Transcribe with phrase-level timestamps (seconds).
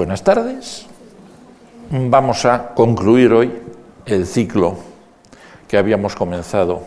[0.00, 0.86] buenas tardes.
[1.90, 3.52] Vamos a concluir hoy
[4.06, 4.78] el ciclo
[5.68, 6.84] que habíamos comenzado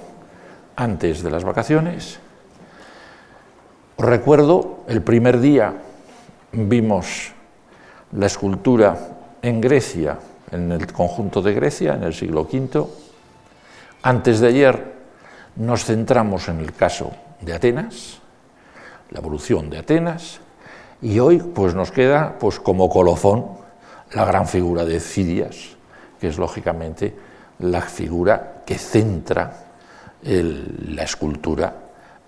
[0.76, 2.18] antes de las vacaciones.
[3.98, 5.76] Os recuerdo, el primer día
[6.54, 7.34] vimos
[8.14, 8.98] la escultura
[9.44, 10.18] en Grecia,
[10.50, 12.88] en el conjunto de Grecia, en el siglo V.
[14.02, 14.92] Antes de ayer
[15.58, 17.12] nos centramos en el caso
[17.42, 18.22] de Atenas,
[19.12, 20.40] la evolución de Atenas,
[21.04, 23.46] y hoy pues nos queda pues como colofón
[24.14, 25.76] la gran figura de Fidias,
[26.20, 27.14] que es lógicamente
[27.60, 29.66] la figura que centra
[30.24, 31.76] la escultura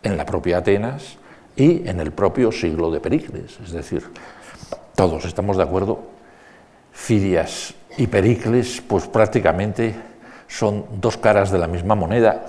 [0.03, 1.17] en la propia Atenas
[1.55, 3.57] y en el propio siglo de Pericles.
[3.63, 4.11] Es decir,
[4.93, 6.03] todos estamos de acuerdo,
[6.91, 9.95] Fidias y Pericles pues prácticamente
[10.49, 12.45] son dos caras de la misma moneda.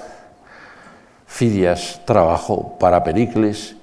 [1.27, 3.76] Fidias trabajó para Pericles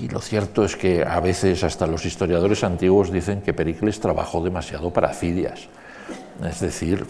[0.00, 4.42] y lo cierto es que a veces hasta los historiadores antiguos dicen que Pericles trabajó
[4.42, 5.68] demasiado para Fidias.
[6.42, 7.06] Es decir,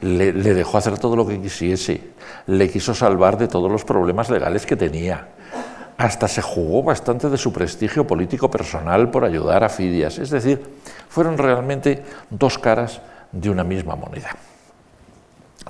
[0.00, 2.00] le, dejó hacer todo lo que quisiese,
[2.46, 5.28] le quiso salvar de todos los problemas legales que tenía.
[5.98, 10.18] Hasta se jugó bastante de su prestigio político personal por ayudar a Fidias.
[10.18, 10.62] Es decir,
[11.08, 14.30] fueron realmente dos caras de una misma moneda.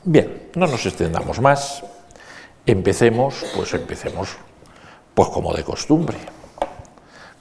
[0.04, 1.82] Bien, no nos extendamos más.
[2.64, 4.36] Empecemos, pues empecemos
[5.18, 6.16] pues como de costumbre.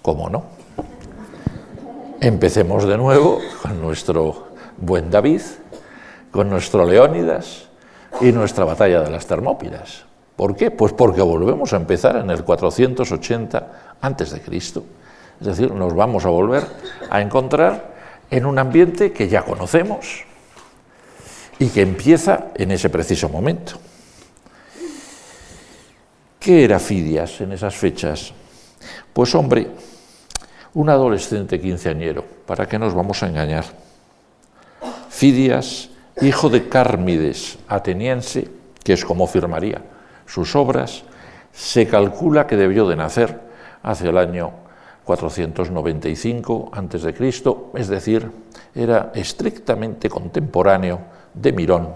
[0.07, 0.45] ¿Cómo no?
[2.21, 5.41] Empecemos de nuevo con nuestro buen David,
[6.31, 7.67] con nuestro Leónidas
[8.21, 10.05] y nuestra batalla de las Termópilas.
[10.37, 10.71] ¿Por qué?
[10.71, 14.85] Pues porque volvemos a empezar en el 480 antes de Cristo.
[15.41, 16.63] Es decir, nos vamos a volver
[17.09, 17.93] a encontrar
[18.31, 20.23] en un ambiente que ya conocemos
[21.59, 23.73] y que empieza en ese preciso momento.
[26.39, 28.31] ¿Qué era Fidias en esas fechas?
[29.11, 29.67] Pues hombre,
[30.77, 33.65] un adolescente quinceañero, ¿para qué nos vamos a engañar?
[35.09, 35.89] Fidias,
[36.21, 38.47] hijo de Cármides, ateniense,
[38.83, 39.81] que es como firmaría
[40.27, 41.01] sus obras,
[41.51, 43.41] se calcula que debió de nacer
[43.81, 44.51] hacia el año
[45.03, 47.33] 495 a.C.,
[47.73, 48.29] es decir,
[48.75, 50.99] era estrictamente contemporáneo
[51.33, 51.89] de Mirón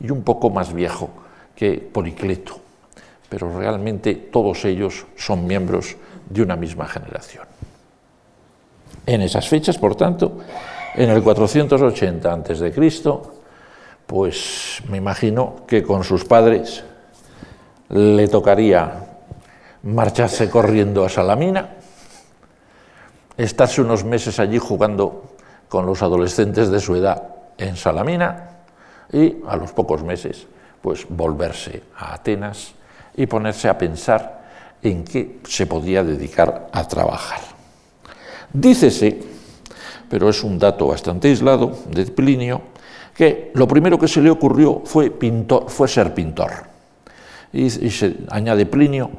[0.00, 1.10] y un poco más viejo
[1.54, 2.62] que Policleto
[3.28, 5.96] pero realmente todos ellos son miembros
[6.28, 7.51] de una misma generación.
[9.06, 10.38] En esas fechas, por tanto,
[10.94, 12.72] en el 480 a.C.,
[14.06, 16.84] pues me imagino que con sus padres
[17.88, 19.06] le tocaría
[19.82, 21.70] marcharse corriendo a Salamina,
[23.36, 25.34] estarse unos meses allí jugando
[25.68, 27.22] con los adolescentes de su edad
[27.58, 28.50] en Salamina
[29.12, 30.46] y a los pocos meses
[30.82, 32.74] pues volverse a Atenas
[33.14, 34.42] y ponerse a pensar
[34.82, 37.51] en qué se podía dedicar a trabajar.
[38.52, 39.18] Dícese,
[40.08, 42.60] pero es un dato bastante aislado de Plinio,
[43.14, 46.50] que lo primero que se le ocurrió fue, pintor, fue ser pintor.
[47.52, 49.10] Y, se añade Plinio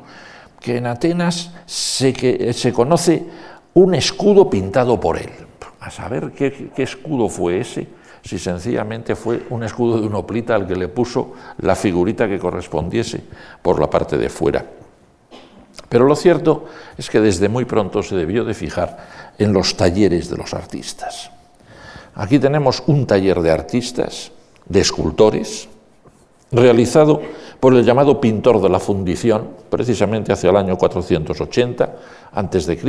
[0.59, 3.25] que en Atenas se, que, se conoce
[3.73, 5.29] un escudo pintado por él.
[5.79, 7.87] A saber qué, qué escudo fue ese,
[8.23, 12.39] si sencillamente fue un escudo de un oplita al que le puso la figurita que
[12.39, 13.21] correspondiese
[13.61, 14.65] por la parte de fuera.
[15.89, 16.65] Pero lo cierto
[16.97, 18.97] es que desde muy pronto se debió de fijar
[19.37, 21.31] en los talleres de los artistas.
[22.15, 24.31] Aquí tenemos un taller de artistas,
[24.67, 25.67] de escultores,
[26.51, 27.21] realizado
[27.59, 31.95] por el llamado pintor de la fundición, precisamente hacia el año 480
[32.31, 32.79] a.C.,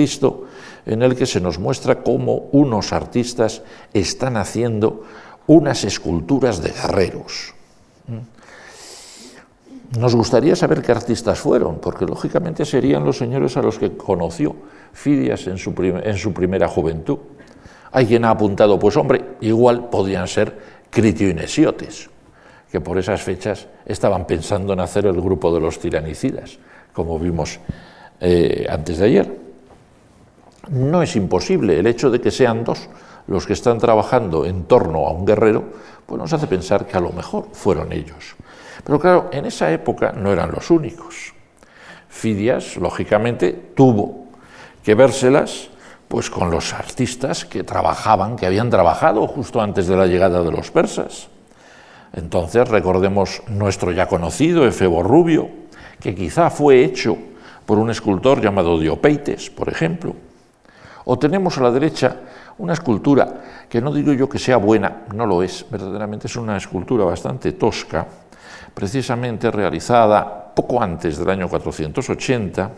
[0.87, 3.63] en el que se nos muestra cómo unos artistas
[3.95, 5.05] están haciendo
[5.47, 7.55] unas esculturas de guerreros.
[9.99, 14.57] Nos gustaría saber qué artistas fueron, porque lógicamente serían los señores a los que conoció
[14.95, 17.19] Fidias en su, primera juventud.
[17.93, 20.57] Hay quien ha apuntado, pues hombre, igual podrían ser
[20.89, 22.09] Critio y Nesiotes,
[22.71, 26.59] que por esas fechas estaban pensando en hacer el grupo de los tiranicidas,
[26.93, 27.59] como vimos
[28.21, 29.39] eh, antes de ayer.
[30.71, 32.89] No es imposible el hecho de que sean dos
[33.27, 35.65] los que están trabajando en torno a un guerrero,
[36.07, 38.37] pues nos hace pensar que a lo mejor fueron ellos.
[38.85, 41.33] Pero claro, en esa época no eran los únicos.
[42.09, 44.24] Fidias, lógicamente, tuvo
[44.85, 45.71] que vérselas
[46.07, 50.53] pues con los artistas que trabajaban, que habían trabajado justo antes de la llegada de
[50.53, 51.29] los persas.
[52.13, 55.49] Entonces recordemos nuestro ya conocido Efebo Rubio,
[55.99, 57.17] que quizá fue hecho
[57.67, 60.15] por un escultor llamado Diopeites, por ejemplo.
[61.07, 62.17] O tenemos a la derecha
[62.59, 66.57] una escultura que no digo yo que sea buena, no lo es, verdaderamente es una
[66.57, 68.07] escultura bastante tosca,
[68.73, 72.71] precisamente realizada poco antes del año 480,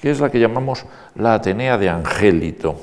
[0.00, 2.76] que es la que llamamos la Atenea de Angélito.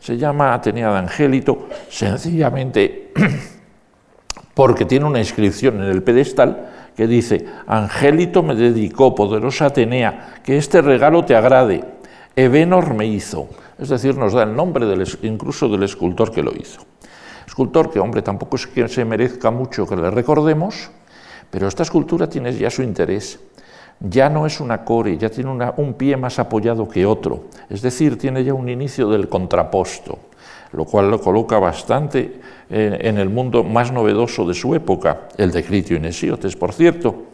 [0.00, 3.12] Se llama Atenea de Angélito sencillamente
[4.54, 10.56] porque tiene una inscripción en el pedestal que dice, Angélito me dedicó, poderosa Atenea, que
[10.56, 11.84] este regalo te agrade.
[12.36, 13.48] Evenor me hizo.
[13.78, 14.86] Es decir, nos da el nombre
[15.22, 16.82] incluso del escultor que lo hizo.
[17.46, 20.90] Escultor que, hombre, tampoco es que se merezca mucho que le recordemos,
[21.50, 23.38] pero esta escultura tiene ya su interés.
[24.00, 27.44] Ya no es una core, ya tiene un pie más apoyado que otro.
[27.70, 30.18] Es decir, tiene ya un inicio del contraposto,
[30.72, 35.62] lo cual lo coloca bastante en el mundo más novedoso de su época, el de
[35.62, 37.26] Critio Inesiotes, por cierto.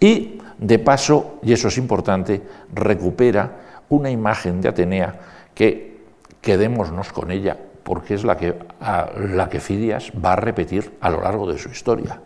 [0.00, 2.42] Y, de paso, y eso es importante,
[2.74, 3.58] recupera
[3.88, 5.14] una imagen de Atenea
[5.54, 6.02] que
[6.40, 11.20] quedémonos con ella, porque es la que, la que Fidias va a repetir a lo
[11.20, 12.20] largo de su historia,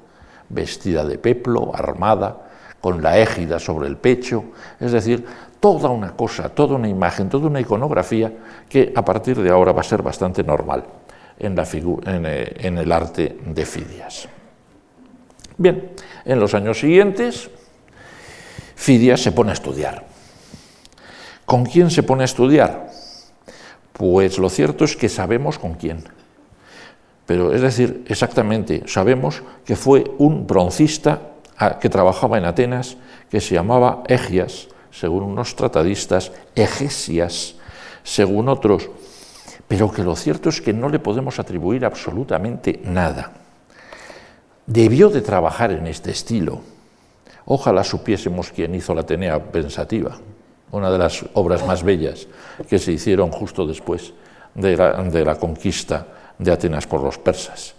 [0.48, 2.45] vestida de peplo, armada,
[2.86, 4.44] con la égida sobre el pecho,
[4.78, 5.26] es decir,
[5.58, 8.32] toda una cosa, toda una imagen, toda una iconografía
[8.68, 10.84] que a partir de ahora va a ser bastante normal
[11.36, 14.28] en, la eh, en el arte de Fidias.
[15.58, 15.90] Bien,
[16.24, 17.50] en los años siguientes,
[18.76, 20.04] Fidias se pone a estudiar.
[21.44, 22.88] ¿Con quién se pone a estudiar?
[23.94, 26.04] Pues lo cierto es que sabemos con quién.
[27.26, 31.32] Pero es decir, exactamente, sabemos que fue un broncista
[31.80, 32.96] que trabajaba en Atenas,
[33.30, 37.54] que se llamaba Egias, según unos tratadistas, Egesias,
[38.02, 38.88] según otros,
[39.68, 43.32] pero que lo cierto es que no le podemos atribuir absolutamente nada.
[44.66, 46.60] Debió de trabajar en este estilo.
[47.44, 50.18] Ojalá supiésemos quién hizo la Atenea pensativa,
[50.72, 52.26] una de las obras más bellas
[52.68, 54.12] que se hicieron justo después
[54.54, 54.76] de
[55.24, 56.06] la, conquista
[56.38, 57.75] de Atenas por los persas.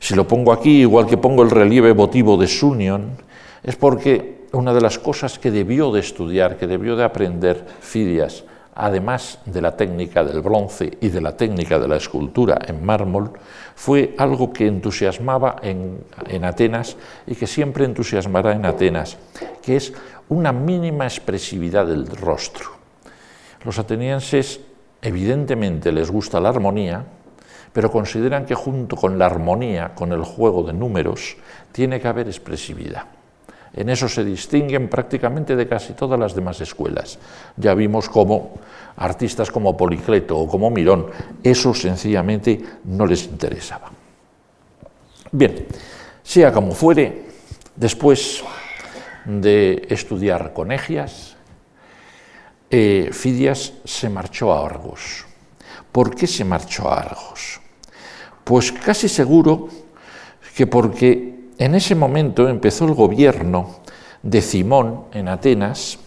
[0.00, 3.16] Si lo pongo aquí, igual que pongo el relieve votivo de Sunion,
[3.62, 8.44] es porque una de las cosas que debió de estudiar, que debió de aprender Fidias,
[8.74, 13.32] además de la técnica del bronce y de la técnica de la escultura en mármol,
[13.74, 15.98] fue algo que entusiasmaba en,
[16.28, 16.96] en, Atenas
[17.26, 19.18] y que siempre entusiasmará en Atenas,
[19.62, 19.92] que es
[20.28, 22.70] una mínima expresividad del rostro.
[23.64, 24.60] Los atenienses
[25.02, 27.04] evidentemente les gusta la armonía,
[27.78, 31.36] pero consideran que junto con la armonía, con el juego de números,
[31.70, 33.04] tiene que haber expresividad.
[33.72, 37.20] En eso se distinguen prácticamente de casi todas las demás escuelas.
[37.56, 38.58] Ya vimos cómo
[38.96, 41.06] artistas como Policleto o como Mirón,
[41.40, 43.92] eso sencillamente no les interesaba.
[45.30, 45.68] Bien,
[46.24, 47.26] sea como fuere,
[47.76, 48.42] después
[49.24, 51.36] de estudiar con Egias,
[52.72, 55.26] eh, Fidias se marchó a Argos.
[55.92, 57.60] ¿Por qué se marchó a Argos?
[58.48, 59.68] Pues casi seguro
[60.56, 63.80] que porque en ese momento empezó el gobierno
[64.22, 65.98] de Simón en Atenas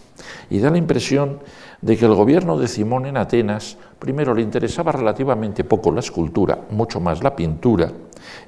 [0.50, 1.38] y da la impresión
[1.80, 6.58] de que el gobierno de Simón en Atenas, primero, le interesaba relativamente poco la escultura,
[6.70, 7.92] mucho más la pintura,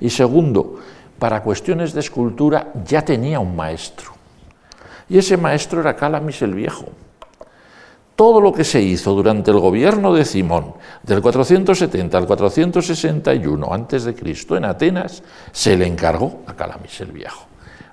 [0.01, 0.75] y segundo,
[1.17, 4.11] para cuestiones de escultura ya tenía un maestro.
[5.09, 6.87] Y ese maestro era Calamis el Viejo.
[8.17, 14.15] Todo lo que se hizo durante el gobierno de Simón, del 470 al 461 a.C.
[14.51, 17.47] en Atenas, se le encargó a Calamis el Viejo.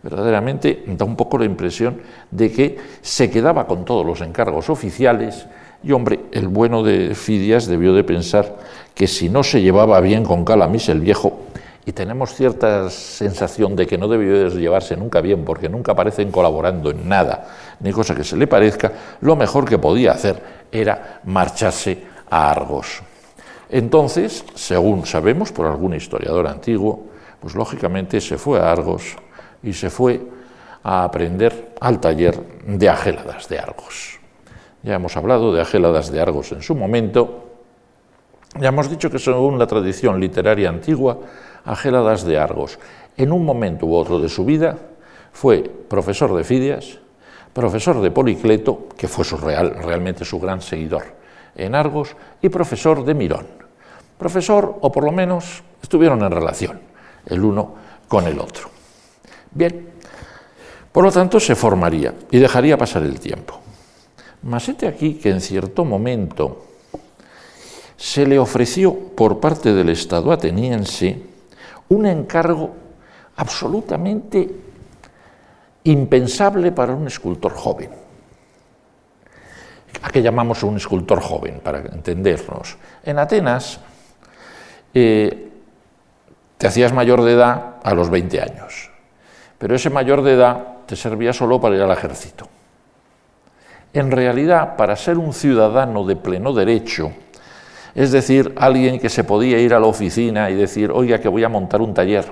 [0.03, 5.47] Verdaderamente da un poco la impresión de que se quedaba con todos los encargos oficiales
[5.83, 8.59] y, hombre, el bueno de Fidias debió de pensar
[8.94, 11.39] que si no se llevaba bien con Calamis el Viejo,
[11.85, 16.31] y tenemos cierta sensación de que no debió de llevarse nunca bien porque nunca aparecen
[16.31, 17.47] colaborando en nada,
[17.79, 23.01] ni cosa que se le parezca, lo mejor que podía hacer era marcharse a Argos.
[23.69, 27.05] Entonces, según sabemos por algún historiador antiguo,
[27.39, 29.15] pues lógicamente se fue a Argos
[29.63, 30.21] y se fue
[30.83, 34.19] a aprender al taller de Agéladas de Argos.
[34.83, 37.47] Ya hemos hablado de Agéladas de Argos en su momento.
[38.59, 41.19] Ya hemos dicho que según la tradición literaria antigua,
[41.65, 42.80] a Géladas de Argos.
[43.18, 44.77] En un momento u otro de su vida
[45.32, 47.00] fue profesor de Fidias,
[47.53, 51.03] profesor de Policleto, que fue su real, realmente su gran seguidor
[51.56, 53.46] en Argos, y profesor de Mirón.
[54.18, 56.80] Profesor, o por lo menos estuvieron en relación
[57.25, 57.75] el uno
[58.08, 58.70] con el otro.
[59.51, 59.89] Bien,
[60.91, 63.60] por lo tanto se formaría y dejaría pasar el tiempo.
[64.44, 66.65] Mas este aquí que en cierto momento
[67.96, 71.30] se le ofreció por parte del Estado ateniense
[71.91, 72.71] un encargo
[73.36, 74.50] absolutamente
[75.83, 77.89] impensable para un escultor joven.
[80.01, 82.77] ¿A qué llamamos un escultor joven, para entendernos?
[83.03, 83.79] En Atenas
[84.93, 85.51] eh,
[86.57, 88.89] te hacías mayor de edad a los 20 años,
[89.57, 92.48] pero ese mayor de edad te servía solo para ir al ejército.
[93.91, 97.12] En realidad, para ser un ciudadano de pleno derecho,
[97.93, 101.43] Es decir, alguien que se podía ir a la oficina y decir, oiga, que voy
[101.43, 102.31] a montar un taller,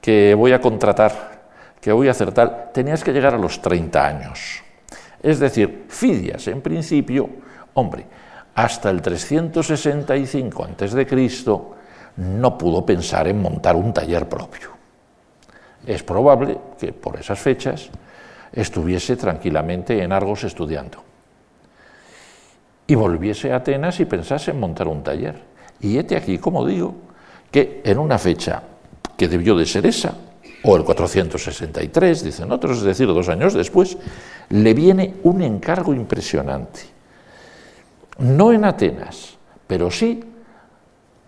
[0.00, 1.42] que voy a contratar,
[1.80, 4.62] que voy a hacer tal, tenías que llegar a los 30 años.
[5.20, 7.28] Es decir, Fidias, en principio,
[7.74, 8.06] hombre,
[8.54, 11.58] hasta el 365 a.C.,
[12.14, 14.70] no pudo pensar en montar un taller propio.
[15.86, 17.88] Es probable que por esas fechas
[18.52, 21.11] estuviese tranquilamente en Argos estudiando
[22.92, 25.34] y volviese a Atenas y pensase en montar un taller.
[25.80, 26.94] Y este aquí, como digo,
[27.50, 28.62] que en una fecha
[29.16, 30.14] que debió de ser esa,
[30.62, 33.96] o el 463, dicen otros, es decir, dos años después,
[34.50, 36.80] le viene un encargo impresionante.
[38.18, 40.22] No en Atenas, pero sí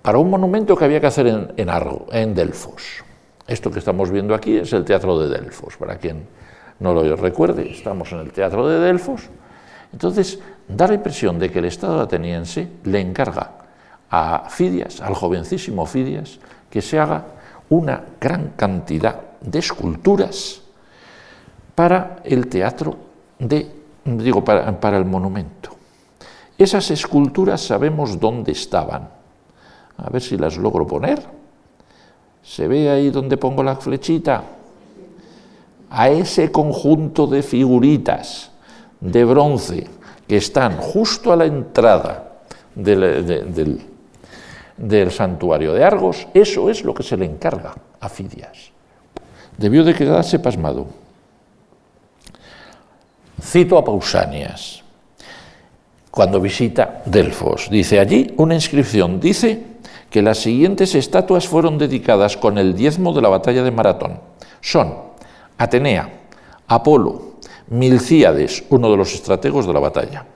[0.02, 3.02] para un monumento que había que hacer en, en, Argo, en Delfos.
[3.47, 6.26] Esto que estamos viendo aquí es el Teatro de Delfos, para quien
[6.80, 9.30] no lo recuerde, estamos en el Teatro de Delfos.
[9.94, 13.50] Entonces, da la impresión de que el Estado ateniense le encarga
[14.11, 16.38] a Fidias, al jovencísimo Fidias,
[16.71, 17.25] que se haga
[17.71, 20.62] una gran cantidad de esculturas
[21.75, 22.97] para el teatro
[23.38, 23.71] de,
[24.04, 25.71] digo, para, el monumento.
[26.56, 29.09] Esas esculturas sabemos dónde estaban.
[29.97, 31.21] A ver si las logro poner.
[32.42, 34.42] ¿Se ve ahí donde pongo la flechita?
[35.90, 38.50] A ese conjunto de figuritas
[39.00, 39.88] de bronce
[40.37, 42.33] están justo a la entrada
[42.75, 43.81] del,
[44.76, 48.71] del, santuario de Argos, eso es lo que se le encarga a Fidias.
[49.57, 50.87] Debió de quedarse pasmado.
[53.41, 54.83] Cito a Pausanias,
[56.11, 57.69] cuando visita Delfos.
[57.71, 59.75] Dice allí una inscripción, dice
[60.11, 64.21] que las siguientes estatuas fueron dedicadas con el diezmo de la batalla de Maratón.
[64.61, 64.95] Son
[65.59, 66.09] Atenea,
[66.69, 67.34] Apolo,
[67.68, 70.26] Milcíades, uno de los estrategos de la batalla.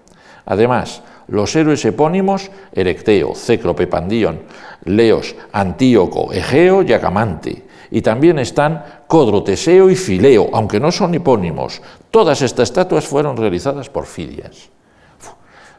[0.47, 4.41] Además, los héroes epónimos Erecteo, Cécrope, Pandión,
[4.85, 7.65] Leos, Antíoco, Egeo y Acamante.
[7.91, 11.83] Y también están Codro, Teseo y Fileo, aunque no son epónimos.
[12.11, 14.71] Todas estas estatuas fueron realizadas por Fidias.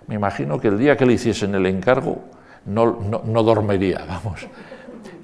[0.08, 2.20] Me imagino que el día que le hiciesen el encargo
[2.66, 4.48] no, no, no dormiría, vamos.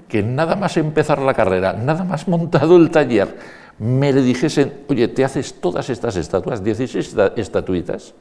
[0.08, 3.36] Que nada más empezar la carrera, nada más montado el taller,
[3.80, 8.14] me le dijesen, oye, te haces todas estas estatuas, 16 estatuitas,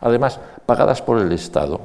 [0.00, 1.80] además pagadas por el Estado,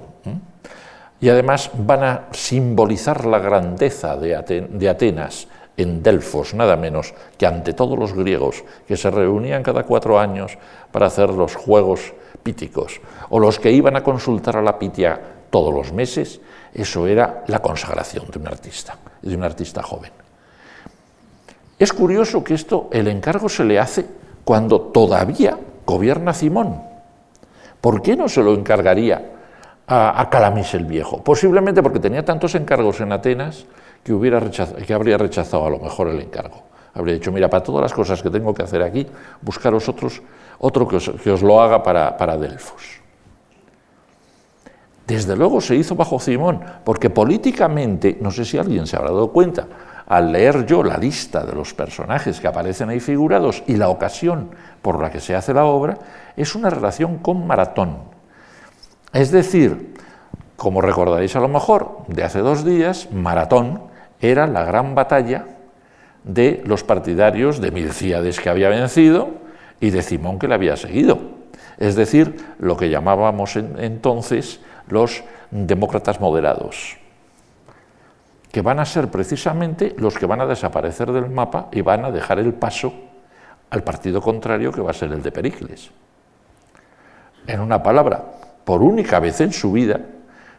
[1.19, 7.73] y además van a simbolizar la grandeza de, Atenas en Delfos, nada menos que ante
[7.73, 10.57] todos los griegos que se reunían cada cuatro años
[10.91, 15.19] para hacer los juegos píticos, o los que iban a consultar a la Pitia
[15.49, 16.39] todos los meses,
[16.73, 20.16] eso era la consagración de un artista, de un artista joven.
[21.79, 24.05] Es curioso que esto, el encargo se le hace
[24.43, 26.81] cuando todavía gobierna Simón.
[27.79, 29.33] ¿Por qué no se lo encargaría
[29.87, 31.23] a, Calamis el Viejo?
[31.23, 33.65] Posiblemente porque tenía tantos encargos en Atenas
[34.03, 36.63] que, hubiera que habría rechazado a lo mejor el encargo.
[36.95, 39.05] Habría dicho, mira, para todas las cosas que tengo que hacer aquí,
[39.41, 40.21] buscaros otros,
[40.57, 40.95] otro que
[41.31, 43.01] os, lo haga para, para Delfos.
[45.05, 49.31] Desde luego se hizo bajo Simón, porque políticamente, no sé si alguien se habrá dado
[49.31, 49.67] cuenta,
[50.07, 54.51] al leer yo la lista de los personajes que aparecen ahí figurados y la ocasión
[54.81, 55.97] por la que se hace la obra,
[56.35, 57.97] es una relación con Maratón.
[59.11, 59.95] Es decir,
[60.55, 63.81] como recordaréis a lo mejor, de hace dos días, Maratón
[64.21, 65.45] era la gran batalla
[66.23, 69.29] de los partidarios de Milcíades que había vencido
[69.81, 71.19] y de Simón que le había seguido.
[71.77, 76.97] Es decir, lo que llamábamos entonces los demócratas moderados
[78.51, 82.11] que van a ser precisamente los que van a desaparecer del mapa y van a
[82.11, 82.93] dejar el paso
[83.69, 85.91] al partido contrario que va a ser el de Pericles.
[87.45, 88.23] En una palabra,
[88.63, 89.99] por única vez en su vida,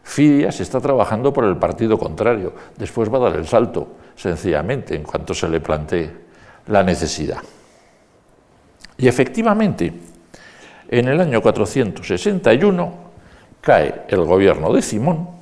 [0.02, 2.54] Fidias está trabajando por el partido contrario.
[2.76, 6.10] Después va a dar el salto, sencillamente, en cuanto se le plantee
[6.68, 7.38] la necesidad.
[8.96, 9.92] Y efectivamente,
[10.88, 12.92] en el año 461
[13.60, 15.37] cae el gobierno de Simón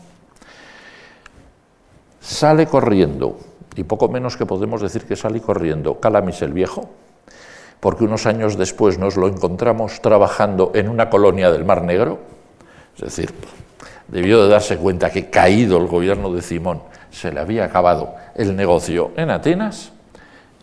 [2.27, 3.39] Sale corriendo,
[3.77, 6.91] y poco menos que podemos decir que sale corriendo, Calamis el Viejo,
[7.79, 12.19] porque unos años después nos lo encontramos trabajando en una colonia del Mar Negro,
[12.97, 13.33] es decir,
[14.09, 18.57] debió de darse cuenta que caído el gobierno de Simón se le había acabado el
[18.57, 19.93] negocio en Atenas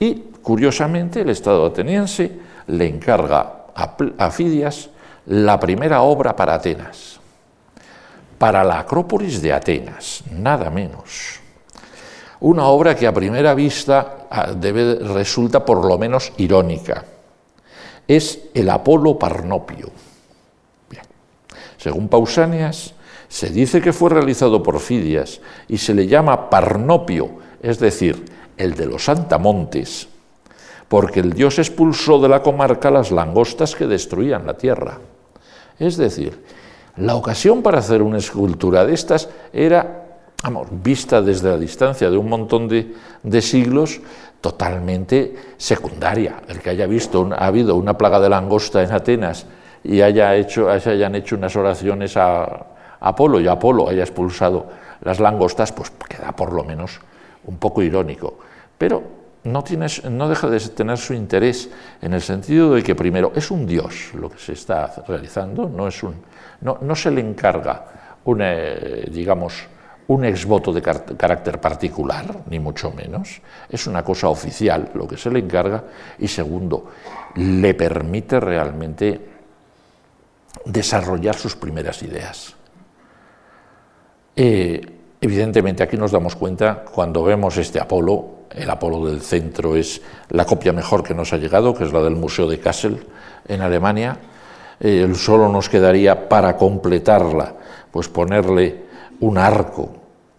[0.02, 4.90] y, curiosamente, el Estado ateniense le encarga a Fidias
[5.28, 7.22] la primera obra para Atenas,
[8.38, 11.42] para la Acrópolis de Atenas, nada menos
[12.44, 17.04] una obra que a primera vista ah, resulta por lo menos irónica.
[18.08, 19.90] Es el Apolo Parnopio.
[21.78, 22.94] Según Pausanias,
[23.28, 27.30] se dice que fue realizado por Fidias y se le llama Parnopio,
[27.62, 28.24] es decir,
[28.58, 30.08] el de los santamontes,
[30.88, 35.00] porque el dios expulsó de la comarca las langostas que destruían la tierra.
[35.80, 36.44] Es decir,
[36.98, 40.13] la ocasión para hacer una escultura de estas era,
[40.44, 44.02] vamos, vista desde la distancia de un montón de, siglos,
[44.42, 46.42] totalmente secundaria.
[46.48, 49.46] El que haya visto, ha habido una plaga de langosta en Atenas
[49.84, 52.68] y haya hecho, hayan hecho unas oraciones a
[53.00, 54.68] Apolo y Apolo haya expulsado
[55.02, 57.00] las langostas, pues queda por lo menos
[57.46, 58.40] un poco irónico.
[58.78, 59.02] Pero
[59.46, 59.64] no,
[60.10, 61.70] no deja de tener su interés
[62.02, 65.88] en el sentido de que primero es un dios lo que se está realizando, no,
[65.88, 66.16] es un,
[66.62, 67.86] no, se le encarga
[68.26, 69.68] eh, digamos,
[70.08, 75.32] un exvoto de carácter particular, ni mucho menos, es una cosa oficial lo que se
[75.32, 75.84] le encarga,
[76.20, 76.92] y segundo,
[77.36, 79.30] le permite realmente
[80.66, 82.56] desarrollar sus primeras ideas.
[84.36, 84.82] Eh,
[85.22, 90.46] evidentemente aquí nos damos cuenta cuando vemos este Apolo, el Apolo del centro es la
[90.46, 93.06] copia mejor que nos ha llegado, que es la del Museo de Kassel
[93.48, 94.18] en Alemania.
[94.80, 97.56] Eh, solo nos quedaría para completarla,
[97.90, 98.83] pues ponerle
[99.20, 99.90] un arco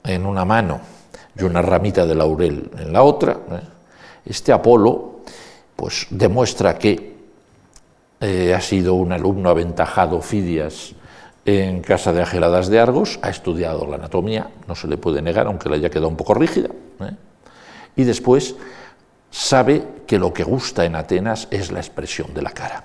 [0.04, 0.80] en una mano
[1.36, 3.32] y una ramita de laurel en la otra.
[3.32, 3.60] ¿eh?
[4.26, 5.20] Este Apolo,
[5.76, 7.14] pues demuestra que
[8.20, 10.94] eh, ha sido un alumno aventajado Fidias
[11.44, 15.46] en casa de Ageladas de Argos, ha estudiado la anatomía, no se le puede negar,
[15.46, 16.70] aunque le haya quedado un poco rígida
[17.96, 18.56] y después
[19.30, 22.84] sabe que lo que gusta en Atenas es la expresión de la cara.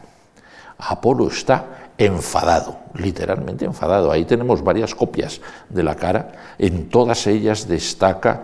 [0.78, 4.12] Apolo está enfadado, literalmente enfadado.
[4.12, 8.44] Ahí tenemos varias copias de la cara, en todas ellas destaca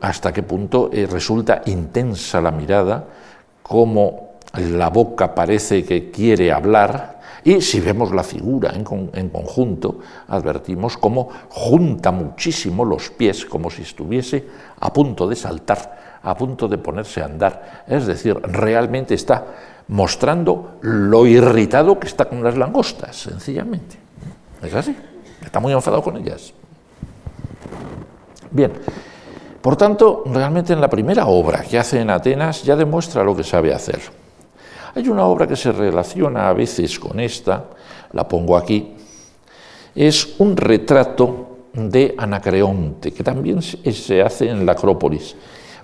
[0.00, 3.04] hasta qué punto eh, resulta intensa la mirada,
[3.62, 7.11] cómo la boca parece que quiere hablar,
[7.44, 13.82] y si vemos la figura en, conjunto, advertimos cómo junta muchísimo los pies, como si
[13.82, 14.46] estuviese
[14.78, 17.84] a punto de saltar, a punto de ponerse a andar.
[17.88, 19.44] Es decir, realmente está
[19.88, 23.96] mostrando lo irritado que está con las langostas, sencillamente.
[24.62, 24.96] Es así,
[25.44, 26.54] está muy enfadado con ellas.
[28.52, 28.72] Bien,
[29.60, 33.42] por tanto, realmente en la primera obra que hace en Atenas ya demuestra lo que
[33.42, 34.21] sabe hacer.
[34.94, 37.64] Hay una obra que se relaciona a veces con esta,
[38.12, 38.94] la pongo aquí,
[39.94, 45.34] es un retrato de Anacreonte, que también se hace en la Acrópolis.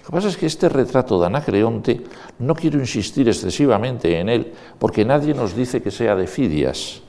[0.00, 2.00] Lo que pasa es que este retrato de Anacreonte
[2.38, 7.00] no quiero insistir excesivamente en él, porque nadie nos dice que sea de Fidias.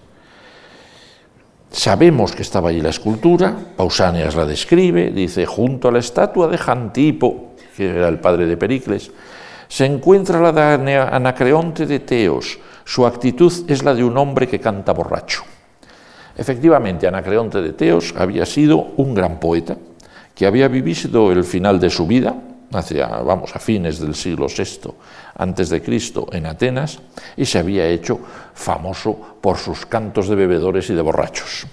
[1.71, 6.57] Sabemos que estaba allí la escultura, Pausanias la describe, dice, junto a la estatua de
[6.57, 9.11] Jantipo, que era el padre de Pericles,
[9.69, 12.57] se encuentra la de Anacreonte de Teos.
[12.83, 15.43] Su actitud es la de un hombre que canta borracho.
[16.35, 19.77] Efectivamente, Anacreonte de Teos había sido un gran poeta
[20.33, 22.35] que había vivido el final de su vida,
[22.73, 24.91] hacia, vamos, a fines del siglo VI
[25.37, 26.99] antes de Cristo en Atenas,
[27.37, 28.19] y se había hecho
[28.53, 31.67] famoso por sus cantos de bebedores y de borrachos.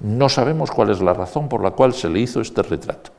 [0.00, 3.15] No sabemos cuál es la razón por la cual se le hizo este retrato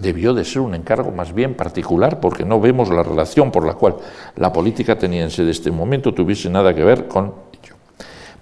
[0.00, 3.74] debió de ser un encargo más bien particular porque no vemos la relación por la
[3.74, 3.96] cual
[4.36, 7.74] la política ateniense de este momento tuviese nada que ver con ello.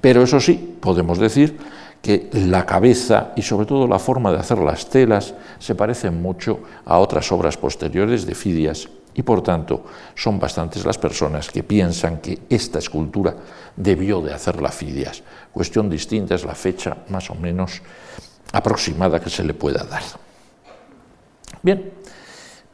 [0.00, 1.56] Pero eso sí, podemos decir
[2.02, 6.60] que la cabeza y sobre todo la forma de hacer las telas se parecen mucho
[6.84, 12.18] a otras obras posteriores de Fidias y por tanto son bastantes las personas que piensan
[12.18, 13.34] que esta escultura
[13.76, 15.22] debió de hacerla Fidias.
[15.52, 17.80] Cuestión distinta es la fecha más o menos
[18.52, 20.02] aproximada que se le pueda dar.
[21.62, 21.92] Bien,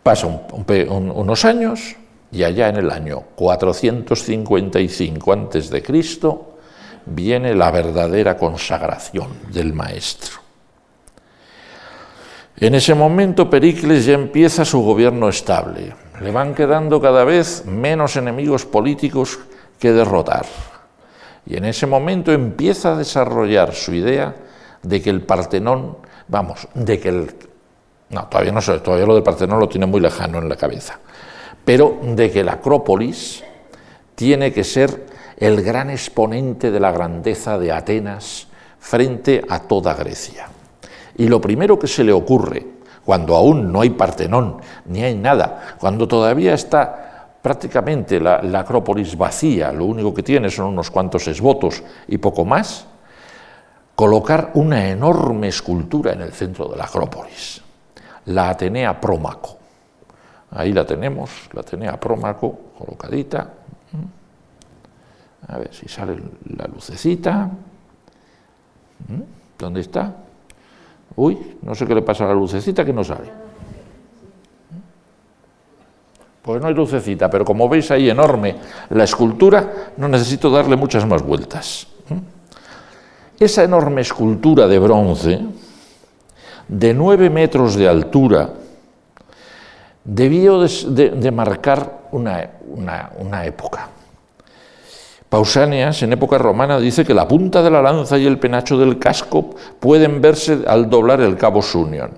[0.02, 0.40] pasan
[0.88, 1.96] unos años
[2.32, 5.82] y allá en el año 455 a.C.
[7.06, 10.38] viene la verdadera consagración del maestro.
[12.60, 15.94] En ese momento Pericles ya empieza su gobierno estable.
[16.20, 19.38] Le van quedando cada vez menos enemigos políticos
[19.78, 20.44] que derrotar.
[21.46, 24.34] Y en ese momento empieza a desarrollar su idea
[24.82, 27.30] de que el Partenón, vamos, de que el
[28.10, 30.98] no, todavía no sé, todavía lo del Partenón lo tiene muy lejano en la cabeza.
[31.64, 33.44] Pero de que la Acrópolis
[34.14, 40.48] tiene que ser el gran exponente de la grandeza de Atenas frente a toda Grecia.
[41.16, 42.66] Y lo primero que se le ocurre,
[43.04, 49.16] cuando aún no hay Partenón, ni hay nada, cuando todavía está prácticamente la, la Acrópolis
[49.16, 52.86] vacía, lo único que tiene son unos cuantos esvotos y poco más,
[53.94, 57.62] colocar una enorme escultura en el centro de la Acrópolis
[58.28, 59.58] la Atenea Prómaco.
[60.50, 63.50] Ahí la tenemos, la Atenea Prómaco, colocadita.
[65.46, 66.16] A ver si sale
[66.56, 67.50] la lucecita.
[69.58, 70.14] ¿Dónde está?
[71.16, 73.30] Uy, no sé qué le pasa a la lucecita que no sale.
[76.42, 78.56] Pues no hay lucecita, pero como veis ahí enorme
[78.90, 81.86] la escultura, no necesito darle muchas más vueltas.
[83.38, 85.40] Esa enorme escultura de bronce,
[86.68, 88.50] de nueve metros de altura,
[90.04, 92.50] debió de, marcar una,
[93.18, 93.88] una época.
[95.28, 98.98] Pausanias, en época romana, dice que la punta de la lanza y el penacho del
[98.98, 102.10] casco pueden verse al doblar el cabo Sunion.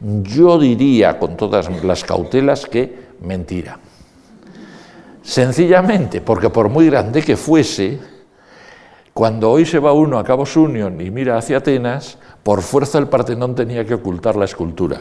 [0.00, 3.78] Yo diría, con todas las cautelas, que mentira.
[5.22, 8.00] Sencillamente, porque por muy grande que fuese,
[9.12, 13.08] cuando hoy se va uno a Cabo Sunion y mira hacia Atenas, por fuerza el
[13.08, 15.00] Partenón tenía que ocultar la escultura.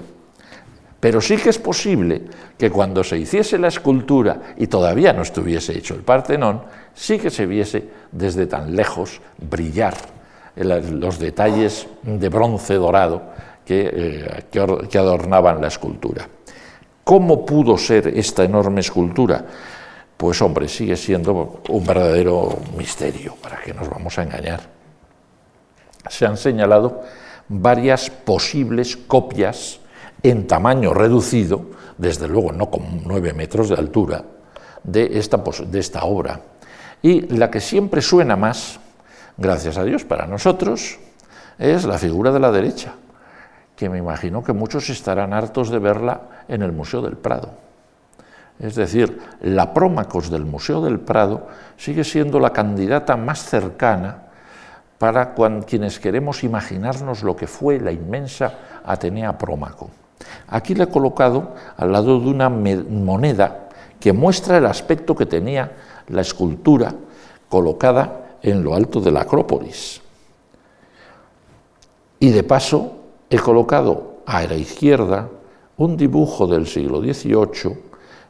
[1.00, 2.24] Pero sí que es posible
[2.58, 7.30] que cuando se hiciese la escultura y todavía no estuviese hecho el Partenón, sí que
[7.30, 9.96] se viese desde tan lejos brillar
[10.56, 13.22] los detalles de bronce dorado
[13.64, 16.28] que, eh, que adornaban la escultura.
[17.04, 19.46] ¿Cómo pudo ser esta enorme escultura?
[20.18, 24.62] Pues hombre, sigue siendo un verdadero misterio, para que nos vamos a engañar.
[26.10, 27.04] Se han señalado
[27.50, 29.80] varias posibles copias
[30.24, 31.66] en tamaño reducido,
[31.98, 34.24] desde luego no con nueve metros de altura,
[34.84, 36.42] de esta, de esta obra.
[37.02, 38.80] Y la que siempre suena más,
[39.38, 41.00] gracias a Dios para nosotros,
[41.58, 42.94] es la figura de la derecha,
[43.76, 47.52] que me imagino que muchos estarán hartos de verla en el Museo del Prado.
[48.60, 54.24] Es decir, la Prómacos del Museo del Prado sigue siendo la candidata más cercana
[54.98, 59.90] para quienes queremos imaginarnos lo que fue la inmensa Atenea Prómaco.
[60.48, 65.72] Aquí le he colocado al lado de una moneda que muestra el aspecto que tenía
[66.08, 66.94] la escultura
[67.50, 70.02] colocada en lo alto de la Acrópolis.
[72.20, 72.98] Y de paso
[73.30, 75.30] he colocado a la izquierda
[75.78, 77.78] un dibujo del siglo XVIII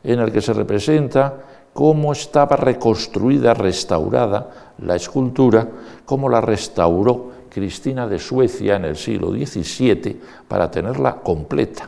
[0.03, 1.33] en el que se representa
[1.77, 5.67] cómo estaba reconstruida, restaurada la escultura,
[6.05, 11.87] cómo la restauró Cristina de Suecia en el siglo XVII para tenerla completa.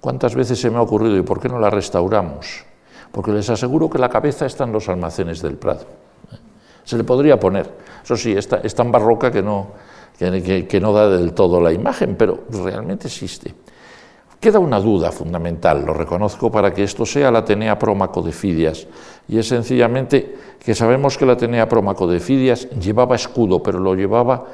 [0.00, 2.64] ¿Cuántas veces se me ha ocurrido y por qué no la restauramos?
[3.10, 5.86] Porque les aseguro que la cabeza está en los almacenes del Prado.
[6.84, 7.68] Se le podría poner.
[8.04, 9.72] Eso sí, es tan barroca que no,
[10.16, 13.52] que, no da del todo la imagen, pero realmente existe.
[14.44, 18.86] Queda una duda fundamental, lo reconozco, para que esto sea la Atenea Prómaco de Fidias,
[19.26, 23.94] y es sencillamente que sabemos que la Atenea Prómaco de Fidias llevaba escudo, pero lo
[23.94, 24.44] llevaba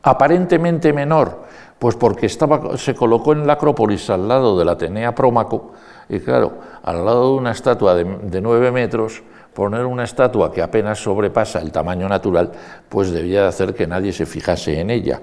[0.03, 1.45] Aparentemente menor,
[1.79, 5.73] pues porque estaba, se colocó en la Acrópolis al lado de la Atenea Prómaco,
[6.09, 9.23] y claro, al lado de una estatua de, nueve metros,
[9.55, 12.53] poner una estatua que apenas sobrepasa el tamaño natural,
[12.89, 15.21] pues debía de hacer que nadie se fijase en ella.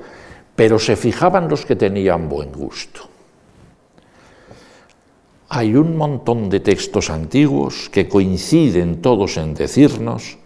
[0.56, 3.02] Pero se fijaban los que tenían buen gusto.
[5.50, 10.38] Hay un montón de textos antiguos que coinciden todos en decirnos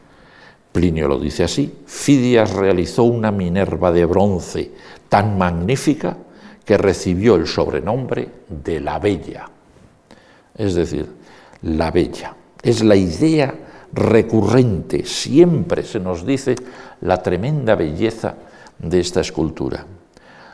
[0.71, 4.71] Plinio lo dice así, Fidias realizó una Minerva de bronce
[5.10, 6.15] tan magnífica
[6.63, 9.49] que recibió el sobrenombre de la Bella.
[10.55, 11.08] Es decir,
[11.63, 12.36] la Bella.
[12.62, 13.53] Es la idea
[13.91, 16.55] recurrente, siempre se nos dice
[17.01, 18.36] la tremenda belleza
[18.77, 19.86] de esta escultura.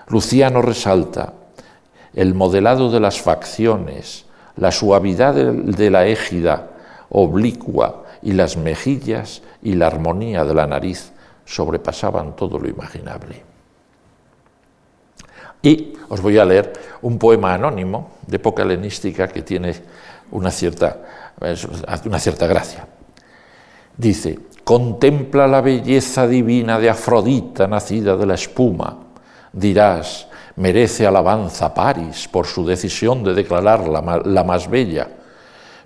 [0.07, 1.33] Luciano resalta
[2.13, 4.25] el modelado de las facciones,
[4.55, 6.69] la suavidad de la égida
[7.09, 11.11] oblicua y las mejillas y la armonía de la nariz
[11.45, 13.43] sobrepasaban todo lo imaginable.
[15.61, 19.75] Y os voy a leer un poema anónimo de época helenística que tiene
[20.31, 21.01] una cierta,
[22.05, 22.87] una cierta gracia.
[23.95, 28.97] Dice, contempla la belleza divina de Afrodita nacida de la espuma.
[29.53, 35.09] Dirás, merece alabanza París por su decisión de declararla la más bella.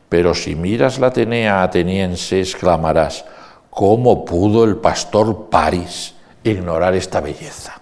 [0.10, 3.24] Pero si miras la Atenea ateniense, exclamarás,
[3.70, 7.80] ¿cómo pudo el pastor París ignorar esta belleza?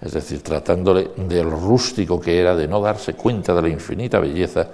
[0.00, 4.66] Es decir, tratándole del rústico que era, de no darse cuenta de la infinita belleza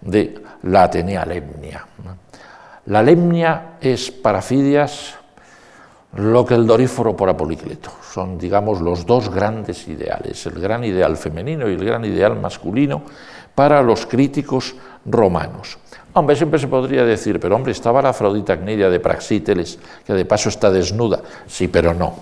[0.00, 1.86] de la Atenea Lemnia.
[2.86, 5.14] La Lemnia es para Fidias
[6.16, 7.90] lo que el Doríforo por Apolicleto.
[8.02, 13.02] Son, digamos, los dos grandes ideales, el gran ideal femenino y el gran ideal masculino
[13.54, 15.78] para los críticos romanos.
[16.14, 20.24] Hombre, siempre se podría decir, pero hombre, estaba la Afrodita Cnidia de Praxíteles, que de
[20.24, 21.20] paso está desnuda.
[21.46, 22.14] Sí, pero no.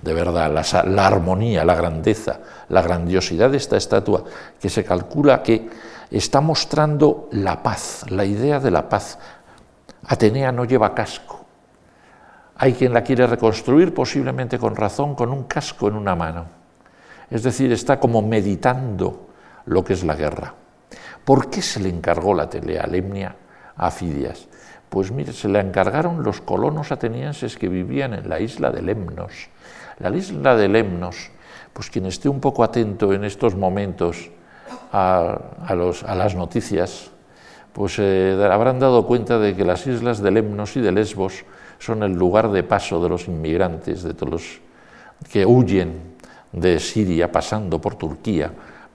[0.00, 4.24] De verdad, la, la armonía, la grandeza, la grandiosidad de esta estatua,
[4.58, 5.68] que se calcula que
[6.10, 9.18] está mostrando la paz, la idea de la paz.
[10.06, 11.44] Atenea no lleva casco.
[12.56, 16.46] Hay quien la quiere reconstruir, posiblemente con razón, con un casco en una mano.
[17.30, 19.28] Es decir, está como meditando
[19.66, 20.54] lo que es la guerra.
[21.24, 23.36] ¿Por qué se le encargó la telealemnia
[23.76, 24.48] a Fidias?
[24.88, 29.48] Pues mire, se la encargaron los colonos atenienses que vivían en la isla de Lemnos.
[30.00, 31.30] La isla de Lemnos,
[31.72, 34.30] pues quien esté un poco atento en estos momentos
[34.92, 35.38] a,
[36.14, 37.10] las noticias,
[37.72, 41.44] pues eh, habrán dado cuenta de que las islas de Lemnos y de Lesbos
[41.78, 44.60] son el lugar de paso de los inmigrantes, de todos los
[45.30, 46.16] que huyen
[46.52, 48.50] de Siria pasando por Turquía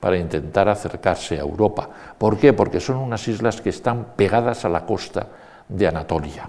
[0.06, 1.90] para intentar acercarse a Europa.
[2.16, 2.54] ¿Por qué?
[2.54, 5.26] Porque son unas islas que están pegadas a la costa
[5.68, 6.48] de Anatolia.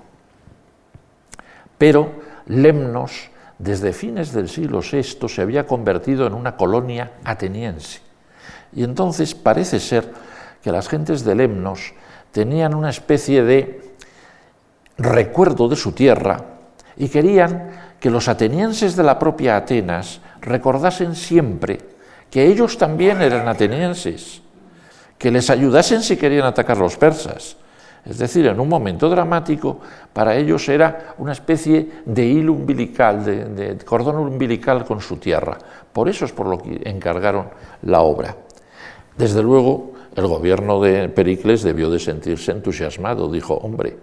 [1.78, 8.00] Pero Lemnos, desde fines del siglo VI, se había convertido en una colonia ateniense.
[8.74, 10.12] Y entonces parece ser
[10.62, 11.94] que las gentes de Lemnos
[12.32, 13.96] tenían una especie de
[14.98, 16.44] recuerdo de su tierra
[16.94, 21.95] y querían que los atenienses de la propia Atenas recordasen siempre
[22.30, 24.42] que ellos también eran atenienses,
[25.18, 27.56] que les ayudasen si querían atacar los persas.
[28.04, 29.80] Es decir, en un momento dramático,
[30.12, 35.58] para ellos era una especie de hilo umbilical, de, cordón umbilical con su tierra.
[35.92, 37.48] Por eso es por lo que encargaron
[37.82, 38.36] la obra.
[39.18, 43.30] Desde luego, el gobierno de Pericles debió de sentirse entusiasmado.
[43.30, 43.96] Dijo, hombre,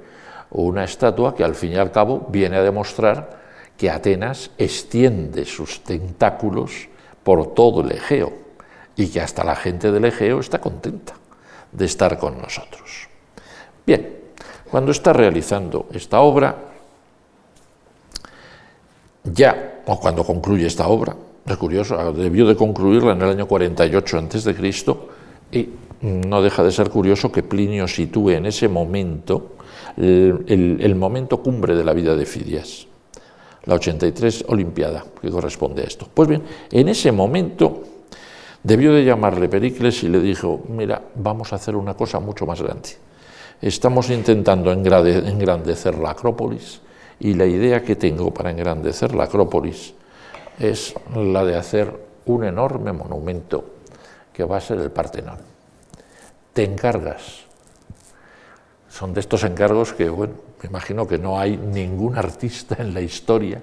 [0.51, 3.41] una estatua que al fin y al cabo viene a demostrar
[3.77, 6.89] que Atenas extiende sus tentáculos
[7.23, 8.33] por todo el Egeo
[8.95, 11.13] y que hasta la gente del Egeo está contenta
[11.71, 13.07] de estar con nosotros.
[13.85, 14.17] Bien,
[14.69, 16.55] cuando está realizando esta obra,
[19.23, 24.17] ya, o cuando concluye esta obra, es curioso, debió de concluirla en el año 48
[24.17, 24.55] a.C.,
[25.51, 25.69] y
[26.01, 29.53] no deja de ser curioso que Plinio sitúe en ese momento
[29.95, 32.87] el, el momento cumbre de la vida de Fidias
[33.65, 36.07] la 83 Olimpiada, que corresponde a esto.
[36.13, 37.83] Pues bien, en ese momento
[38.61, 42.61] debió de llamarle Pericles y le dijo, mira, vamos a hacer una cosa mucho más
[42.61, 42.89] grande.
[43.61, 46.81] Estamos intentando engrandecer la Acrópolis
[47.19, 49.93] y la idea que tengo para engrandecer la Acrópolis
[50.59, 51.93] es la de hacer
[52.25, 53.65] un enorme monumento
[54.33, 55.37] que va a ser el Partenón.
[56.51, 57.43] Te encargas.
[58.89, 63.01] Son de estos encargos que, bueno, me imagino que no hay ningún artista en la
[63.01, 63.61] historia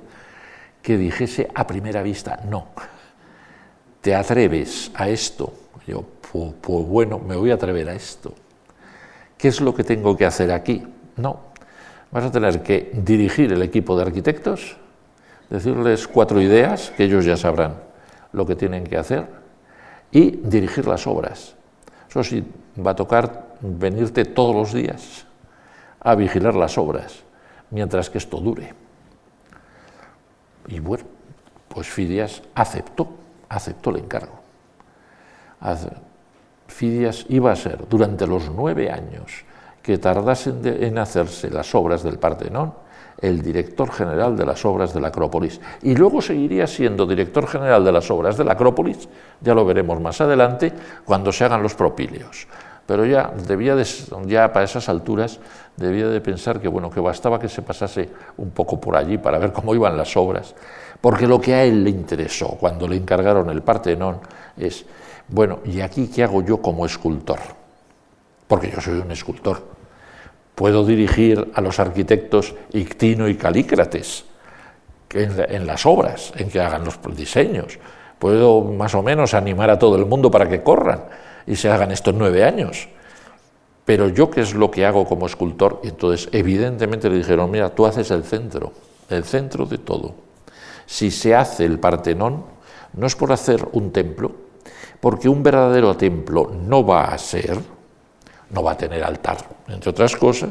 [0.82, 2.68] que dijese a primera vista, no,
[4.02, 5.52] te atreves a esto.
[5.86, 8.34] Yo, pues, pues, bueno, me voy a atrever a esto.
[9.38, 10.82] ¿Qué es lo que tengo que hacer aquí?
[11.16, 11.40] No,
[12.10, 14.76] vas a tener que dirigir el equipo de arquitectos,
[15.48, 17.76] decirles cuatro ideas, que ellos ya sabrán
[18.32, 19.26] lo que tienen que hacer,
[20.12, 21.56] y dirigir las obras.
[22.10, 22.44] Eso sí,
[22.84, 25.24] va a tocar venirte todos los días
[26.00, 27.22] a vigilar las obras
[27.70, 28.72] mientras que esto dure.
[30.66, 31.04] Y bueno,
[31.68, 33.08] pues Fidias aceptó,
[33.48, 34.40] aceptó el encargo.
[36.66, 39.44] Fidias iba a ser durante los nueve años
[39.82, 42.74] que tardasen en hacerse las obras del Partenón,
[43.20, 45.60] el director general de las obras de la Acrópolis.
[45.82, 49.08] Y luego seguiría siendo director general de las obras de la Acrópolis,
[49.40, 50.72] ya lo veremos más adelante,
[51.04, 52.46] cuando se hagan los propíleos
[52.90, 53.87] pero ya debía de,
[54.26, 55.38] ya para esas alturas
[55.76, 59.38] debía de pensar que bueno que bastaba que se pasase un poco por allí para
[59.38, 60.57] ver cómo iban las obras,
[61.00, 64.18] porque lo que a él le interesó cuando le encargaron el Partenón
[64.57, 64.85] es
[65.29, 67.38] bueno y aquí qué hago yo como escultor,
[68.48, 69.62] porque yo soy un escultor,
[70.57, 74.24] puedo dirigir a los arquitectos Ictino y Calícrates
[75.14, 77.79] en las obras, en que hagan los diseños,
[78.18, 81.90] puedo más o menos animar a todo el mundo para que corran y se hagan
[81.90, 82.88] estos nueve años.
[83.85, 85.81] Pero yo, ¿qué es lo que hago como escultor?
[85.83, 88.72] Y entonces, evidentemente le dijeron, mira, tú haces el centro,
[89.09, 90.14] el centro de todo.
[90.87, 92.44] Si se hace el Partenón,
[92.92, 94.33] no es por hacer un templo,
[95.00, 97.59] porque un verdadero templo no va a ser,
[98.50, 100.50] no va a tener altar, entre otras cosas,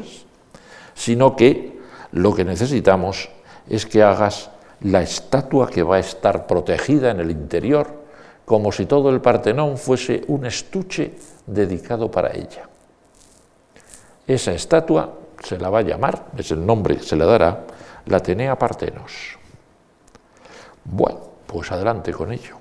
[0.94, 1.80] sino que
[2.12, 3.28] Lo que necesitamos
[3.68, 4.50] es que hagas
[4.80, 7.99] la estatua que va a estar protegida en el interior,
[8.50, 11.14] como si todo el Partenón fuese un estuche
[11.46, 12.68] dedicado para ella.
[14.26, 15.08] Esa estatua
[15.40, 17.64] se la va a llamar, es el nombre se le dará,
[18.06, 19.38] la Atenea Partenos.
[20.82, 22.56] Bueno, pues adelante con ello.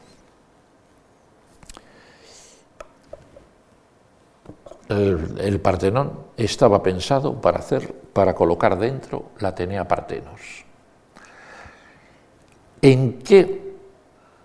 [4.90, 10.66] El, Partenón estaba pensado para hacer, para colocar dentro la Atenea Partenos.
[12.80, 13.69] ¿En qué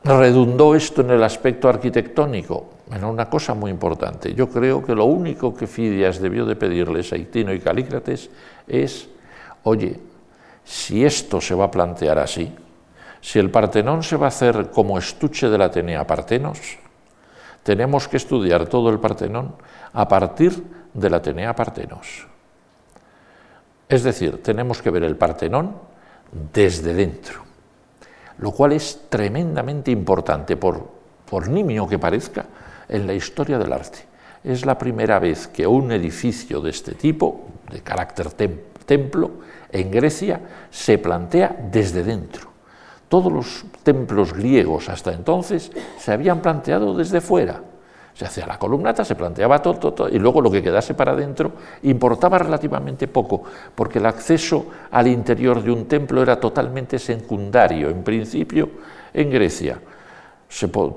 [0.04, 2.70] redundó esto en el aspecto arquitectónico?
[2.92, 4.34] En una cosa muy importante.
[4.34, 8.30] Yo creo que lo único que Fidias debió de pedirles a Itino y Calícrates
[8.66, 9.08] es,
[9.62, 9.98] oye,
[10.64, 12.52] si esto se va a plantear así,
[13.20, 16.78] si el Partenón se va a hacer como estuche de la Atenea Partenos,
[17.62, 19.54] tenemos que estudiar todo el Partenón
[19.94, 20.62] a partir
[20.92, 22.26] de la Atenea Partenos.
[23.88, 25.74] Es decir, tenemos que ver el Partenón
[26.52, 27.43] desde dentro,
[28.38, 30.88] lo cual es tremendamente importante, por,
[31.28, 32.46] por nimio que parezca,
[32.88, 34.00] en la historia del arte.
[34.42, 38.28] Es la primera vez que un edificio de este tipo, de carácter
[38.86, 39.30] templo,
[39.72, 42.50] en Grecia, se plantea desde dentro.
[43.08, 47.62] Todos los templos griegos hasta entonces se habían planteado desde fuera.
[48.14, 51.52] Se hacía la columnata, se planteaba todo, todo, y luego lo que quedase para adentro
[51.82, 53.42] importaba relativamente poco,
[53.74, 58.70] porque el acceso al interior de un templo era totalmente secundario, en principio,
[59.12, 59.80] en Grecia.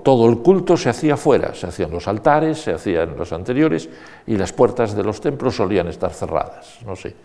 [0.04, 3.90] todo el culto se hacía fuera, se hacían los altares, se hacían los anteriores,
[4.28, 6.78] y las puertas de los templos solían estar cerradas.
[6.86, 7.16] No sé,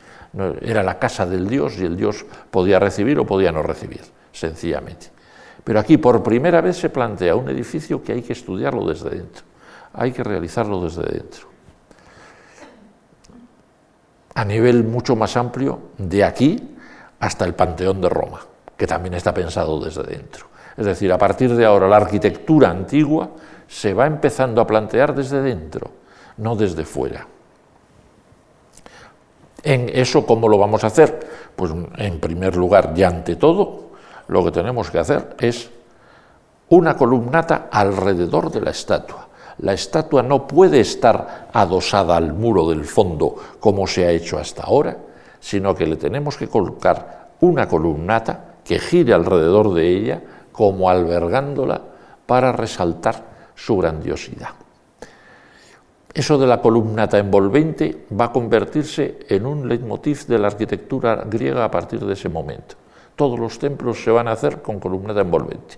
[0.62, 4.00] era la casa del Dios y el Dios podía recibir o podía no recibir
[4.32, 5.08] sencillamente.
[5.64, 9.44] Pero aquí por primera vez se plantea un edificio que hay que estudiarlo desde dentro,
[9.94, 11.48] hay que realizarlo desde dentro.
[14.34, 16.76] A nivel mucho más amplio, de aquí
[17.20, 18.40] hasta el Panteón de Roma,
[18.76, 20.46] que también está pensado desde dentro.
[20.76, 23.30] Es decir, a partir de ahora la arquitectura antigua
[23.68, 25.90] se va empezando a plantear desde dentro,
[26.38, 27.26] no desde fuera.
[29.62, 31.20] En eso, ¿cómo lo vamos a hacer?
[31.54, 33.92] Pues en primer lugar, y ante todo,
[34.28, 35.70] lo que tenemos que hacer es
[36.70, 39.28] una columnata alrededor de la estatua.
[39.58, 44.62] La estatua no puede estar adosada al muro del fondo como se ha hecho hasta
[44.64, 44.96] ahora,
[45.40, 51.80] sino que le tenemos que colocar una columnata que gire alrededor de ella como albergándola
[52.26, 54.50] para resaltar su grandiosidad.
[56.14, 61.64] Eso de la columnata envolvente va a convertirse en un leitmotiv de la arquitectura griega
[61.64, 62.76] a partir de ese momento.
[63.16, 65.76] Todos los templos se van a hacer con columnata envolvente.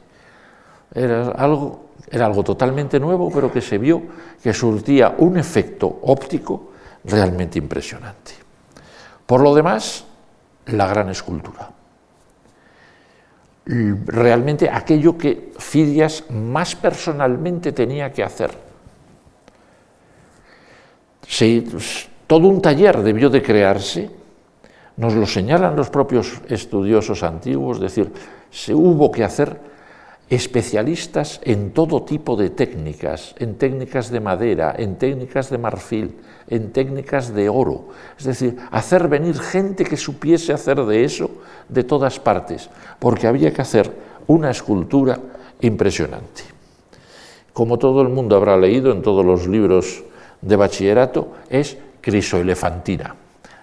[0.92, 4.02] Era algo, era algo totalmente nuevo, pero que se vio
[4.42, 6.72] que surtía un efecto óptico
[7.04, 8.32] realmente impresionante.
[9.26, 10.04] Por lo demás,
[10.66, 11.70] la gran escultura.
[13.66, 18.50] Realmente aquello que Fidias más personalmente tenía que hacer.
[22.26, 24.10] todo un taller debió de crearse
[24.96, 28.12] nos lo señalan los propios estudiosos antiguos, es decir,
[28.50, 29.58] se hubo que hacer
[30.34, 36.16] especialistas en todo tipo de técnicas, en técnicas de madera, en técnicas de marfil,
[36.48, 37.88] en técnicas de oro.
[38.18, 41.30] Es decir, hacer venir gente que supiese hacer de eso
[41.68, 43.90] de todas partes, porque había que hacer
[44.26, 45.18] una escultura
[45.60, 46.42] impresionante.
[47.52, 50.02] Como todo el mundo habrá leído en todos los libros
[50.42, 53.14] de bachillerato, es crisoelefantina.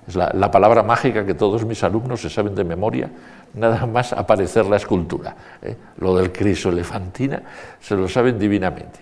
[0.08, 3.12] Es la, palabra mágica que todos mis alumnos se saben de memoria,
[3.54, 5.36] nada más aparecer la escultura.
[5.62, 5.76] ¿eh?
[5.98, 7.42] Lo del crisoelefantina
[7.80, 9.00] se lo saben divinamente.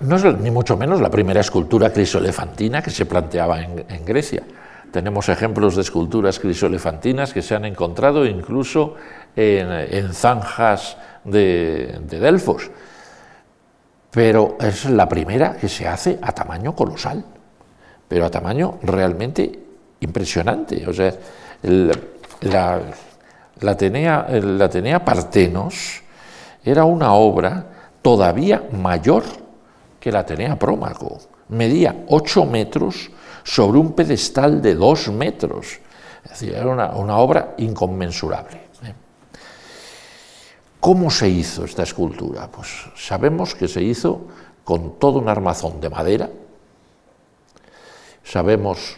[0.00, 4.42] No es ni mucho menos la primera escultura crisoelefantina que se planteaba en, Grecia.
[4.90, 8.94] Tenemos ejemplos de esculturas crisoelefantinas que se han encontrado incluso
[9.36, 12.70] en, zanjas de, de Delfos,
[14.10, 17.24] pero es la primera que se hace a tamaño colosal
[18.08, 19.50] pero a tamaño realmente
[20.00, 20.86] impresionante.
[20.86, 21.12] O sea,
[22.42, 22.80] la,
[23.60, 26.02] la Atenea Partenos
[26.64, 27.66] era una obra
[28.02, 29.24] todavía mayor
[30.00, 31.18] que la Atenea Prómaco.
[31.48, 33.10] Medía 8 metros
[33.42, 35.78] sobre un pedestal de 2 metros.
[36.24, 38.56] Es decir, era una, una obra inconmensurable.
[38.82, 38.94] ¿eh?
[40.80, 42.48] ¿Cómo se hizo esta escultura?
[42.50, 44.28] Pues sabemos que se hizo
[44.64, 46.30] con todo un armazón de madera,
[48.24, 48.96] Sabemos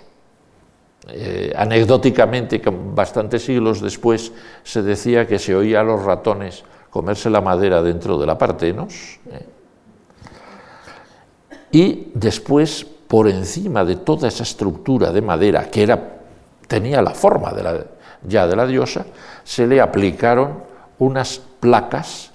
[1.09, 4.32] eh, anecdóticamente que bastantes siglos después
[4.64, 9.20] se decía que se oía a los ratones comerse la madera dentro de la Partenos.
[11.70, 16.16] Y después, por encima de toda esa estructura de madera, que era
[16.66, 17.52] tenía la forma
[18.26, 19.07] ya de la diosa,
[19.44, 20.64] se le aplicaron
[20.98, 22.32] unas placas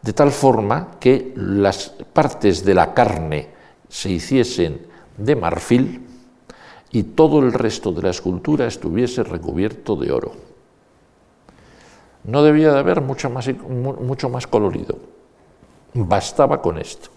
[0.00, 3.48] de tal forma que las partes de la carne
[3.88, 4.86] se hiciesen
[5.16, 6.11] de marfil
[6.92, 10.32] y todo el resto de la escultura estuviese recubierto de oro.
[12.24, 14.98] No debía de haber mucho más, mucho más colorido.
[15.94, 17.08] Bastaba con esto.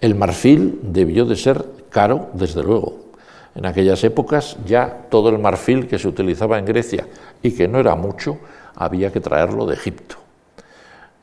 [0.00, 3.08] El marfil debió de ser caro, desde luego.
[3.54, 7.06] En aquellas épocas ya todo el marfil que se utilizaba en Grecia
[7.42, 8.38] y que no era mucho,
[8.74, 10.16] había que traerlo de Egipto.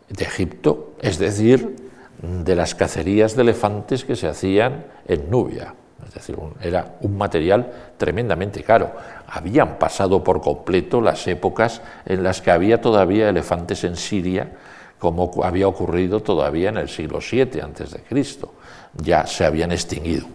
[0.09, 1.89] De Egipto, es decir,
[2.21, 5.73] de las cacerías de elefantes que se hacían en Nubia.
[6.03, 8.91] Es decir, era un material tremendamente caro.
[9.27, 14.51] Habían pasado por completo las épocas en las que había todavía elefantes en Siria,
[14.99, 18.53] como había ocurrido todavía en el siglo VII antes de Cristo.
[18.93, 20.27] Ya se habían extinguido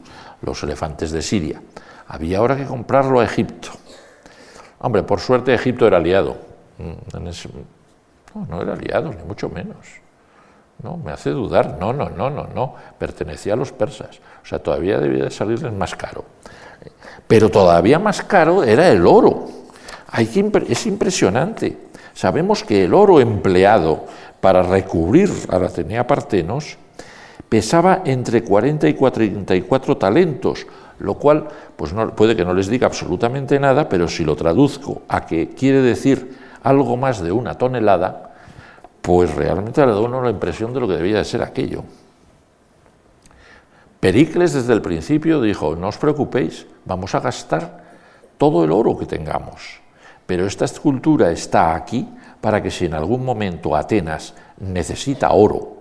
[0.43, 1.61] los elefantes de Siria.
[2.09, 3.71] Había ahora que comprarlo a Egipto.
[4.81, 6.39] Hombre, por suerte Egipto era aliado.
[6.79, 7.19] Mm,
[8.35, 9.77] no, no era aliado, ni mucho menos.
[10.83, 11.77] No, me hace dudar.
[11.79, 12.75] No, no, no, no, no.
[12.99, 14.21] Pertenecía a los persas.
[14.43, 16.24] O sea, todavía debía de salirles más caro.
[17.26, 19.47] Pero todavía más caro era el oro.
[20.09, 21.76] Hay que, es impresionante.
[22.14, 24.05] Sabemos que el oro empleado
[24.41, 26.76] para recubrir a la Atenea Partenos
[27.49, 30.66] pesaba entre 40 y 44 talentos,
[30.99, 35.03] lo cual pues no, puede que no les diga absolutamente nada, pero si lo traduzco
[35.09, 38.34] a que quiere decir algo más de una tonelada,
[39.03, 41.84] pues realmente le da uno la impresión de lo que debía de ser aquello.
[44.01, 47.84] Pericles desde el principio dijo, no os preocupéis, vamos a gastar
[48.38, 49.80] todo el oro que tengamos,
[50.26, 52.09] pero esta escultura está aquí
[52.40, 55.76] para que si en algún momento Atenas necesita oro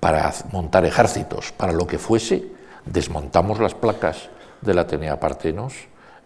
[0.00, 2.50] para montar ejércitos, para lo que fuese,
[2.84, 4.28] desmontamos las placas
[4.60, 5.74] de la Atenea Partenos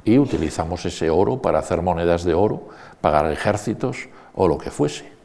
[0.04, 2.68] y utilizamos ese oro para hacer monedas de oro,
[3.02, 5.18] pagar ejércitos o lo que fuese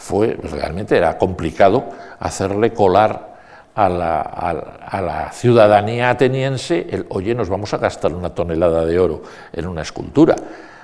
[0.00, 3.29] fue, realmente era complicado hacerle colar
[3.74, 9.66] a la, ciudadanía ateniense el, oye, nos vamos a gastar una tonelada de oro en
[9.66, 10.36] una escultura.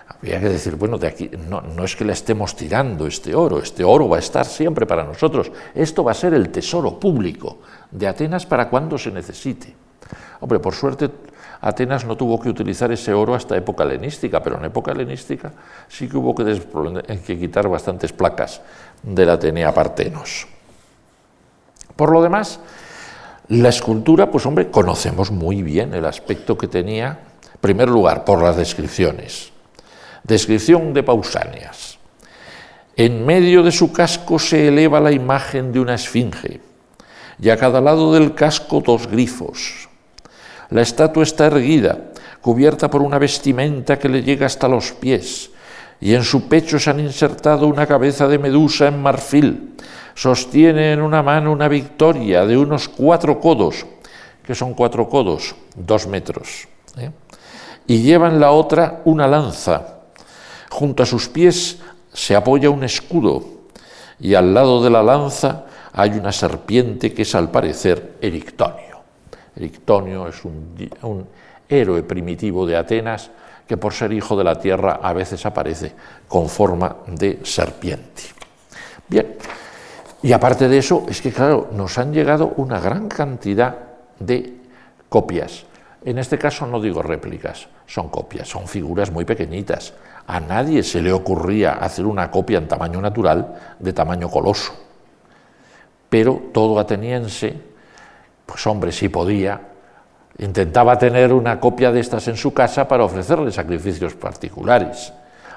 [0.08, 3.58] Había que decir, bueno, de aquí no, no, es que le estemos tirando este oro,
[3.58, 7.58] este oro va a estar siempre para nosotros, esto va a ser el tesoro público
[7.90, 9.74] de Atenas para cuando se necesite.
[10.40, 11.10] Hombre, por suerte
[11.60, 15.52] Atenas no tuvo que utilizar ese oro hasta época helenística, pero en época helenística
[15.88, 16.60] sí que hubo que,
[17.26, 18.60] que quitar bastantes placas
[19.02, 20.46] de la Atenea Partenos.
[21.96, 22.60] Por lo demás,
[23.48, 27.20] la escultura, pues hombre, conocemos muy bien el aspecto que tenía,
[27.54, 29.52] en primer lugar, por las descripciones.
[30.24, 31.98] Descripción de Pausanias.
[32.96, 36.60] En medio de su casco se eleva la imagen de una esfinge,
[37.40, 39.88] y a cada lado del casco dos grifos.
[40.70, 41.98] La estatua está erguida,
[42.40, 45.50] cubierta por una vestimenta que le llega hasta los pies,
[46.00, 49.74] y en su pecho se han insertado una cabeza de medusa en marfil.
[50.16, 53.84] Sostiene en una mano una victoria de unos cuatro codos,
[54.42, 57.10] que son cuatro codos, dos metros, ¿eh?
[57.86, 59.98] y lleva en la otra una lanza.
[60.70, 61.80] Junto a sus pies
[62.14, 63.44] se apoya un escudo,
[64.18, 69.02] y al lado de la lanza hay una serpiente que es al parecer Erictonio.
[69.54, 71.26] Erictonio es un
[71.68, 73.30] héroe primitivo de Atenas,
[73.68, 75.92] que por ser hijo de la tierra a veces aparece
[76.26, 78.22] con forma de serpiente.
[79.08, 79.36] Bien,
[80.22, 83.76] y aparte de eso, es que claro, nos han llegado una gran cantidad
[84.18, 84.56] de
[85.08, 85.64] copias.
[86.04, 89.94] En este caso no digo réplicas, son copias, son figuras muy pequeñitas.
[90.26, 94.72] A nadie se le ocurría hacer una copia en tamaño natural de tamaño coloso.
[96.08, 97.54] Pero todo ateniense,
[98.46, 99.60] pues hombre, si podía,
[100.38, 105.12] Intentaba tener una copia de estas en su casa para ofrecerle sacrificios particulares.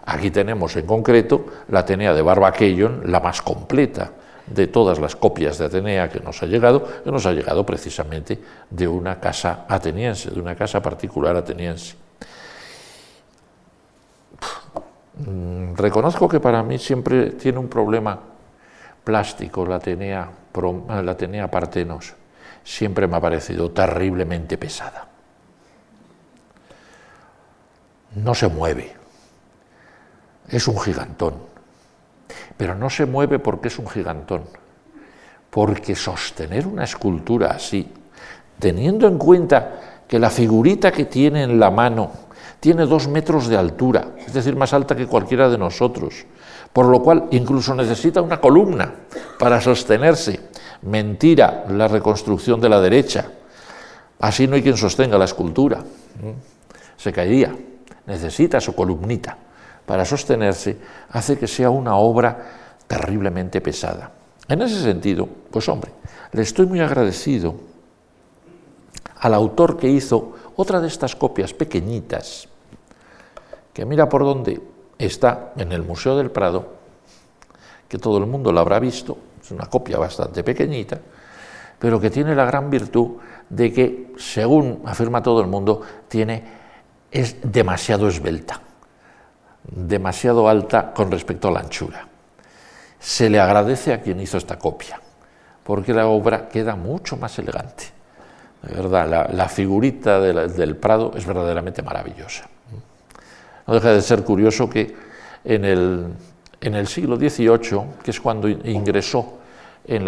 [0.06, 4.12] Aquí tenemos en concreto la Atenea de Barbaquellon, la más completa
[4.50, 8.40] de todas las copias de Atenea que nos ha llegado, que nos ha llegado precisamente
[8.70, 11.96] de una casa ateniense, de una casa particular ateniense.
[15.26, 18.20] Mm, reconozco que para mí siempre tiene un problema
[19.04, 20.30] plástico la Atenea,
[21.04, 22.14] la Atenea Partenos
[22.64, 25.08] siempre me ha parecido terriblemente pesada.
[28.16, 28.96] No se mueve,
[30.48, 31.49] es un gigantón,
[32.60, 34.44] pero no se mueve porque es un gigantón,
[35.50, 37.90] porque sostener una escultura así,
[38.60, 42.12] teniendo en cuenta que la figurita que tiene en la mano
[42.60, 46.26] tiene dos metros de altura, es decir, más alta que cualquiera de nosotros,
[46.74, 48.94] por lo cual incluso necesita una columna
[49.40, 50.42] para sostenerse.
[50.82, 53.32] Mentira la reconstrucción de la derecha.
[54.20, 55.82] Así no hay quien sostenga la escultura.
[56.98, 57.56] se caería.
[58.06, 59.38] Necesita su columnita
[59.90, 60.78] para sostenerse,
[61.10, 62.38] hace que sea una obra
[62.86, 64.12] terriblemente pesada.
[64.48, 65.90] En ese sentido, pues hombre,
[66.32, 67.56] le estoy muy agradecido
[69.20, 72.48] al autor que hizo otra de estas copias pequeñitas,
[73.74, 74.62] que mira por dónde
[75.00, 76.68] está en el Museo del Prado,
[77.88, 81.00] que todo el mundo lo habrá visto, es una copia bastante pequeñita,
[81.80, 83.14] pero que tiene la gran virtud
[83.50, 86.44] de que, según afirma todo el mundo, tiene,
[87.10, 88.69] es demasiado esbelta,
[89.64, 92.08] demasiado alta con respecto a la anchura.
[93.00, 95.00] Se le agradece a quien hizo esta copia,
[95.64, 97.86] porque la obra queda mucho más elegante.
[98.62, 102.50] De verdad, la, figurita del Prado es verdaderamente maravillosa.
[103.66, 104.94] No deja de ser curioso que
[105.46, 106.08] en el,
[106.60, 109.38] en siglo XVIII, que es cuando ingresó
[109.86, 110.06] en,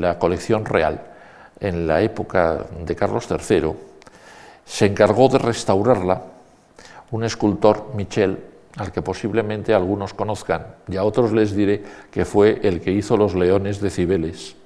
[0.00, 1.02] la colección real,
[1.60, 3.72] en la época de Carlos III,
[4.64, 6.22] se encargó de restaurarla
[7.10, 8.38] un escultor, Michel,
[8.76, 13.16] al que posiblemente algunos conozcan, y a otros les diré que fue el que hizo
[13.16, 14.56] los leones de Cibeles,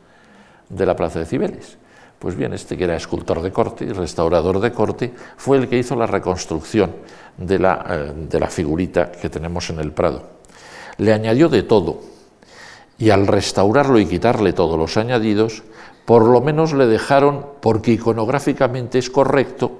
[0.69, 1.77] de la plaza de Cibeles.
[2.19, 5.79] Pues bien, este que era escultor de corte y restaurador de corte, fue el que
[5.79, 6.97] hizo la reconstrucción
[7.37, 10.23] de la, eh, de la figurita que tenemos en el Prado.
[10.97, 12.01] Le añadió de todo,
[12.99, 15.63] y al restaurarlo y quitarle todos los añadidos,
[16.05, 19.79] por lo menos le dejaron, porque iconográficamente es correcto,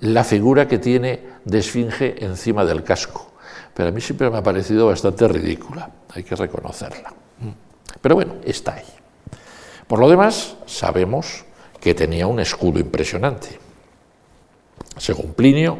[0.00, 3.32] la figura que tiene de esfinge encima del casco.
[3.74, 7.12] Pero a mí siempre me ha parecido bastante ridícula, hay que reconocerla.
[8.00, 8.84] Pero bueno, está ahí.
[9.86, 11.44] Por lo demás, sabemos
[11.80, 13.58] que tenía un escudo impresionante.
[14.96, 15.78] Según Plinio,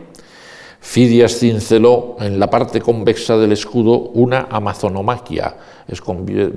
[0.80, 5.54] Fidias cinceló en la parte convexa del escudo una amazonomaquia,
[5.86, 6.00] es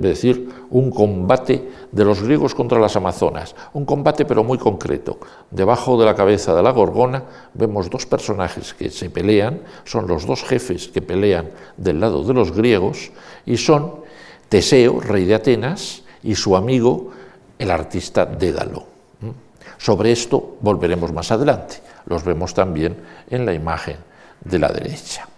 [0.00, 5.18] decir, un combate de los griegos contra las amazonas, un combate pero muy concreto.
[5.50, 7.22] Debajo de la cabeza de la gorgona
[7.52, 12.32] vemos dos personajes que se pelean, son los dos jefes que pelean del lado de
[12.32, 13.12] los griegos
[13.44, 14.04] y son
[14.48, 17.10] Teseo, rey de Atenas, y su amigo,
[17.58, 18.84] el artista Dédalo.
[19.20, 19.30] ¿Mm?
[19.76, 22.96] Sobre esto volveremos más adelante, los vemos también
[23.28, 25.28] en la imagen de la derecha.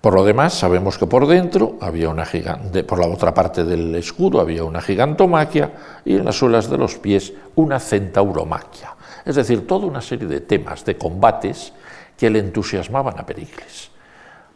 [0.00, 3.94] Por lo demás, sabemos que por dentro había una gigante, por la otra parte del
[3.96, 5.72] escudo había una gigantomaquia
[6.04, 8.94] y en las suelas de los pies una centauromaquia.
[9.24, 11.72] Es decir, toda una serie de temas, de combates
[12.16, 13.90] que le entusiasmaban a Pericles.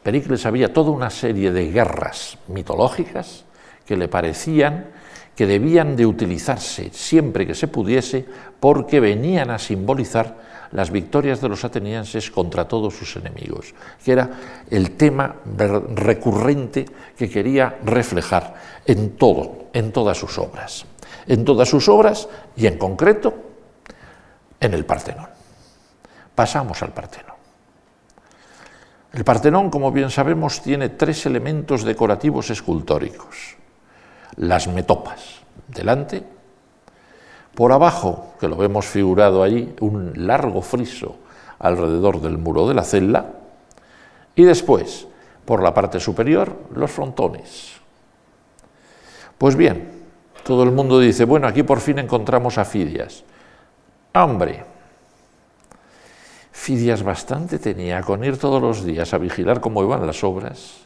[0.02, 3.44] Pericles había toda una serie de guerras mitológicas
[3.84, 4.86] que le parecían
[5.34, 8.26] que debían de utilizarse siempre que se pudiese
[8.60, 10.36] porque venían a simbolizar
[10.72, 14.30] las victorias de los atenienses contra todos sus enemigos, que era
[14.70, 18.54] el tema recurrente que quería reflejar
[18.86, 20.84] en todo, en todas sus obras.
[21.26, 23.34] En todas sus obras y en concreto
[24.58, 25.28] en el Partenón.
[26.34, 27.36] Pasamos al Partenón.
[29.12, 33.56] El Partenón, como bien sabemos, tiene tres elementos decorativos escultóricos.
[34.36, 36.24] Las metopas, delante,
[37.54, 41.16] por abajo, que lo vemos figurado allí, un largo friso
[41.58, 43.26] alrededor del muro de la celda.
[44.34, 45.06] Y después,
[45.44, 47.72] por la parte superior, los frontones.
[49.38, 49.90] Pues bien,
[50.44, 53.24] todo el mundo dice, bueno, aquí por fin encontramos a Fidias.
[54.14, 54.64] Hombre,
[56.50, 60.82] Fidias bastante tenía con ir todos los días a vigilar cómo iban las obras.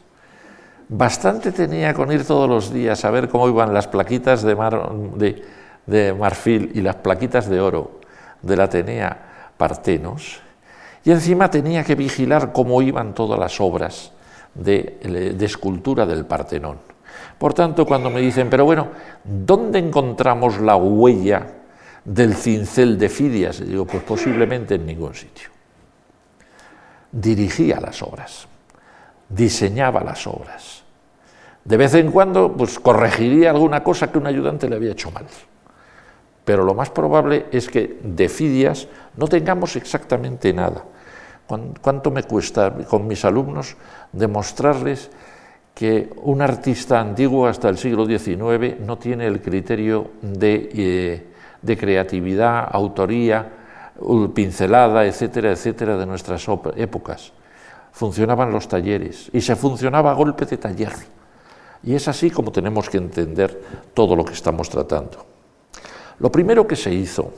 [0.89, 4.89] Bastante tenía con ir todos los días a ver cómo iban las plaquitas de, mar,
[5.15, 5.43] de,
[5.87, 8.01] de marfil y las plaquitas de oro
[8.41, 10.41] de la Atenea Partenos,
[11.03, 14.11] y encima tenía que vigilar cómo iban todas las obras
[14.53, 16.77] de, escultura del Partenón.
[17.37, 18.89] Por tanto, cuando me dicen, pero bueno,
[19.23, 21.47] ¿dónde encontramos la huella
[22.03, 23.65] del cincel de Fidias?
[23.65, 25.49] digo, pues posiblemente en ningún sitio.
[27.11, 28.47] Dirigía las obras,
[29.29, 30.83] diseñaba las obras.
[31.63, 35.25] De vez en cuando, pues corregiría alguna cosa que un ayudante le había hecho mal
[36.47, 38.87] pero lo más probable es que de Fidias
[39.17, 40.81] no tengamos exactamente nada.
[41.45, 43.75] ¿Cuánto me cuesta con mis alumnos
[44.13, 45.11] demostrarles
[45.75, 51.25] que un artista antiguo hasta el siglo XIX no tiene el criterio de,
[51.65, 53.51] eh, creatividad, autoría,
[54.33, 57.33] pincelada, etcétera, etcétera, de nuestras épocas?
[57.91, 60.93] Funcionaban los talleres y se funcionaba a golpe de taller.
[61.83, 63.61] Y es así como tenemos que entender
[63.93, 65.36] todo lo que estamos tratando.
[66.19, 67.31] Lo primero que se hizo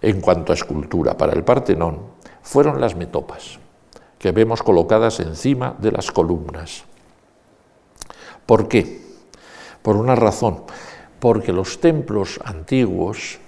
[0.00, 2.00] en cuanto a escultura para el Partenón
[2.42, 3.58] fueron las metopas,
[4.18, 6.84] que vemos colocadas encima de las columnas.
[8.46, 9.02] ¿Por qué?
[9.82, 10.64] Por una razón,
[11.18, 13.38] porque los templos antiguos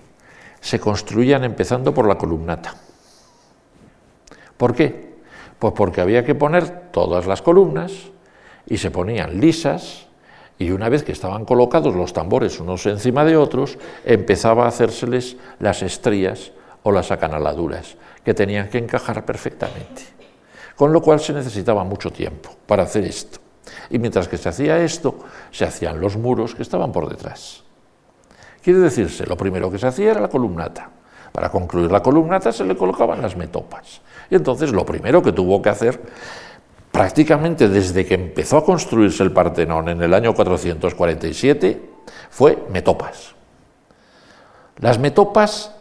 [0.61, 2.76] se construían empezando por la columnata.
[4.57, 5.16] ¿Por qué?
[5.59, 7.92] Pues porque había que poner todas las columnas
[8.66, 10.07] y se ponían lisas
[10.62, 15.36] y una vez que estaban colocados los tambores unos encima de otros, empezaba a hacérseles
[15.58, 16.52] las estrías
[16.82, 20.02] o las acanaladuras, que tenían que encajar perfectamente.
[20.76, 23.40] Con lo cual se necesitaba mucho tiempo para hacer esto.
[23.90, 25.18] Y mientras que se hacía esto,
[25.50, 27.62] se hacían los muros que estaban por detrás.
[28.62, 30.90] Quiere decirse, lo primero que se hacía era la columnata.
[31.32, 34.00] Para concluir la columnata se le colocaban las metopas.
[34.30, 36.00] Y entonces lo primero que tuvo que hacer,
[37.03, 41.82] prácticamente desde que empezó a construirse el Partenón en el año 447,
[42.30, 43.34] fue metopas.
[44.78, 45.74] Las metopas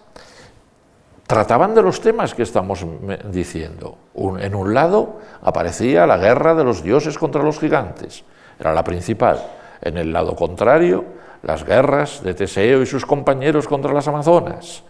[1.27, 2.83] trataban de los temas que estamos
[3.29, 3.99] diciendo.
[4.39, 8.23] en un lado aparecía la guerra de los dioses contra los gigantes,
[8.59, 9.45] era la principal.
[9.79, 11.05] En el lado contrario,
[11.43, 14.81] las guerras de Teseo y sus compañeros contra las Amazonas.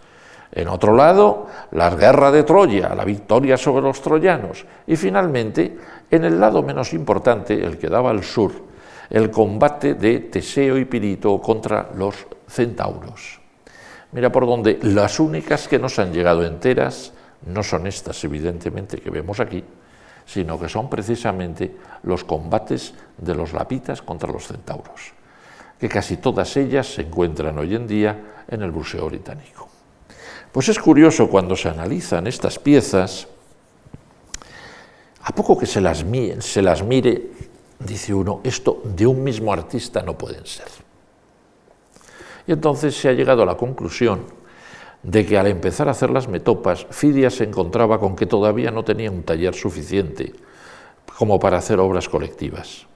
[0.54, 4.66] En otro lado, la guerra de Troya, la victoria sobre los troyanos.
[4.86, 5.78] Y finalmente,
[6.12, 8.52] en el lado menos importante, el que daba al sur,
[9.10, 12.14] el combate de Teseo y Pirito contra los
[12.46, 13.40] centauros.
[14.12, 17.12] Mira por donde las únicas que nos han llegado enteras
[17.46, 19.64] no son estas, evidentemente, que vemos aquí,
[20.24, 25.14] sino que son precisamente los combates de los lapitas contra los centauros
[25.82, 29.68] que casi todas ellas se encuentran hoy en día en el Museo Británico.
[30.52, 33.26] Pues es curioso cuando se analizan estas piezas,
[35.24, 36.04] a poco que se las,
[36.40, 37.30] se las mire,
[37.78, 40.66] dice uno, esto de un mismo artista no pueden ser.
[42.46, 44.24] Y entonces se ha llegado a la conclusión
[45.02, 48.84] de que al empezar a hacer las metopas, Fidias se encontraba con que todavía no
[48.84, 50.32] tenía un taller suficiente
[51.18, 52.86] como para hacer obras colectivas.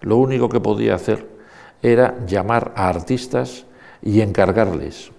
[0.00, 1.26] Lo único que podía hacer
[1.82, 3.64] era llamar a artistas
[4.02, 5.10] y encargarles.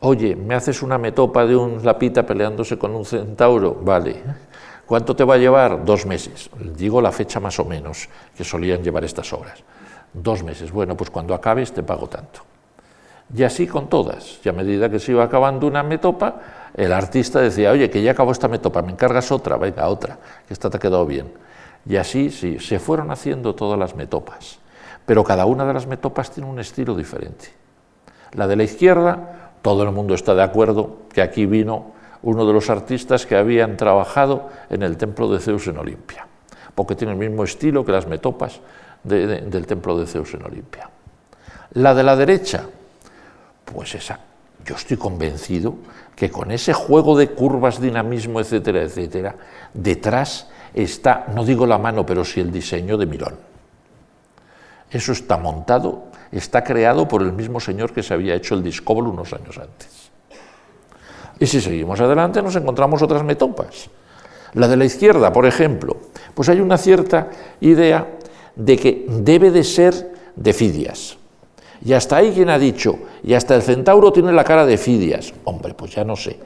[0.00, 3.74] Oye, ¿me haces una metopa de un lapita peleándose con un centauro?
[3.74, 4.22] Vale.
[4.90, 5.84] ¿Cuánto te va a llevar?
[5.84, 6.50] Dos meses.
[6.76, 9.62] Digo la fecha más o menos que solían llevar estas obras.
[10.12, 10.72] Dos meses.
[10.72, 12.40] Bueno, pues cuando acabes te pago tanto.
[13.32, 14.40] Y así con todas.
[14.44, 16.40] Y a medida que se iba acabando una metopa,
[16.74, 20.18] el artista decía, oye, que ya acabó esta metopa, me encargas otra, venga, otra,
[20.48, 21.32] que esta te ha quedado bien.
[21.86, 24.58] Y así sí, se fueron haciendo todas las metopas
[25.10, 27.48] pero cada una de las metopas tiene un estilo diferente.
[28.34, 31.86] La de la izquierda, todo el mundo está de acuerdo que aquí vino
[32.22, 36.26] uno de los artistas que habían trabajado en el templo de Zeus en Olimpia,
[36.74, 38.60] porque tiene el mismo estilo que las metopas
[39.02, 40.90] del templo de Zeus en Olimpia.
[41.74, 42.64] La de la derecha,
[43.64, 44.20] pues esa,
[44.64, 45.76] yo estoy convencido
[46.14, 49.36] que con ese juego de curvas, dinamismo, etcétera, etcétera,
[49.72, 53.36] detrás está, no digo la mano, pero sí el diseño de Mirón.
[54.90, 59.10] Eso está montado, está creado por el mismo señor que se había hecho el discóbolo
[59.10, 59.99] unos años antes.
[61.40, 63.88] Y si seguimos adelante nos encontramos otras metopas.
[64.54, 65.96] La de la izquierda, por ejemplo,
[66.34, 67.30] pues hay una cierta
[67.60, 68.06] idea
[68.54, 71.16] de que debe de ser de Fidias.
[71.82, 75.32] Y hasta ahí quien ha dicho, y hasta el centauro tiene la cara de Fidias.
[75.44, 76.38] Hombre, pues ya no sé.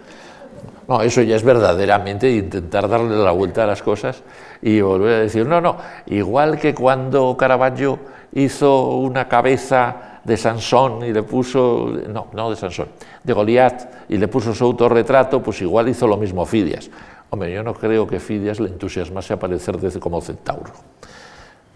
[0.87, 4.23] No, eso ya es verdaderamente intentar darle la vuelta a las cosas
[4.63, 5.77] y volver a decir, no, no,
[6.07, 7.99] igual que cuando Caravaggio
[8.35, 12.89] hizo una cabeza de Sansón y le puso, no, no de Sansón,
[13.23, 16.91] de Goliat y le puso su autorretrato, pues igual hizo lo mismo Fidias.
[17.31, 20.73] Hombre, yo no creo que Fidias le entusiasmase aparecer desde como centauro.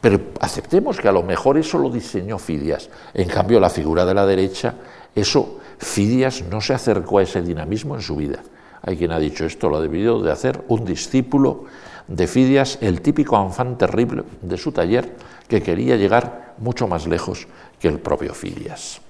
[0.00, 2.88] Pero aceptemos que a lo mejor eso lo diseñó Fidias.
[3.14, 4.74] En cambio, la figura de la derecha,
[5.14, 8.38] eso, Fidias no se acercó a ese dinamismo en su vida.
[8.82, 11.64] Hay quien ha dicho esto, lo ha debido de hacer un discípulo
[12.06, 15.16] de Fidias, el típico afán terrible de su taller,
[15.48, 17.46] que quería llegar mucho más lejos
[17.80, 19.00] que el propio Fidias.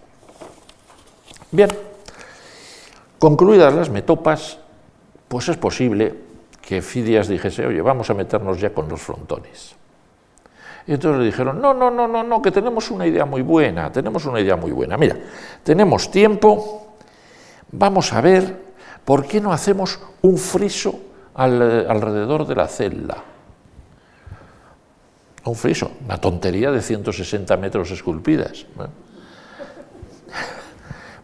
[1.50, 1.70] Bien,
[3.18, 4.58] concluidas las metopas,
[5.28, 6.14] pues es posible
[6.60, 9.74] que Fidias dijese, oye, vamos a meternos ya con los frontones.
[10.86, 13.92] Y entonces le dijeron, no, no, no, no, no, que tenemos una idea muy buena,
[13.92, 14.96] tenemos una idea muy buena.
[14.96, 15.16] Mira,
[15.62, 16.94] tenemos tiempo,
[17.72, 18.68] vamos a ver
[19.08, 21.00] ¿por qué no hacemos un friso
[21.32, 23.16] alrededor de la celda?
[25.44, 28.66] Un friso, una tontería de 160 metros esculpidas.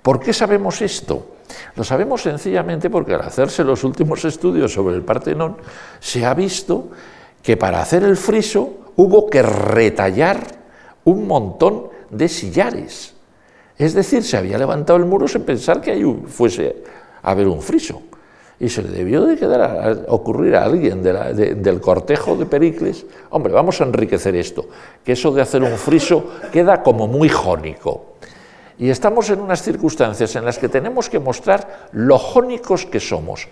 [0.03, 1.35] ¿Por qué sabemos esto?
[1.77, 5.57] Lo sabemos sencillamente porque al hacerse los últimos estudios sobre el Partenón,
[5.99, 6.91] se ha visto
[7.43, 10.41] que para hacer el friso hubo que retallar
[11.05, 13.15] un montón de sillares.
[13.77, 16.85] Es decir, se había levantado el muro sin pensar que ahí fuese
[17.23, 18.03] haber un friso.
[18.61, 23.53] Y se le debió de quedar a, ocurrir a alguien del cortejo de Pericles, hombre,
[23.53, 24.67] vamos a enriquecer esto,
[25.05, 28.15] que eso de hacer un friso queda como muy jónico.
[28.79, 33.49] Y estamos en unas circunstancias en las que tenemos que mostrar lo jónicos que somos.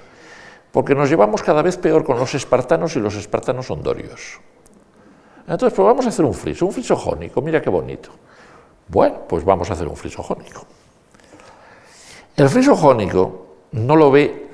[0.72, 4.40] porque nos llevamos cada vez peor con los espartanos y los espartanos son dorios.
[5.46, 8.08] Entonces, pues vamos a hacer un friso, un friso jónico, mira qué bonito.
[8.88, 10.64] Bueno, pues vamos a hacer un friso jónico.
[12.36, 14.48] El friso jónico no lo ve,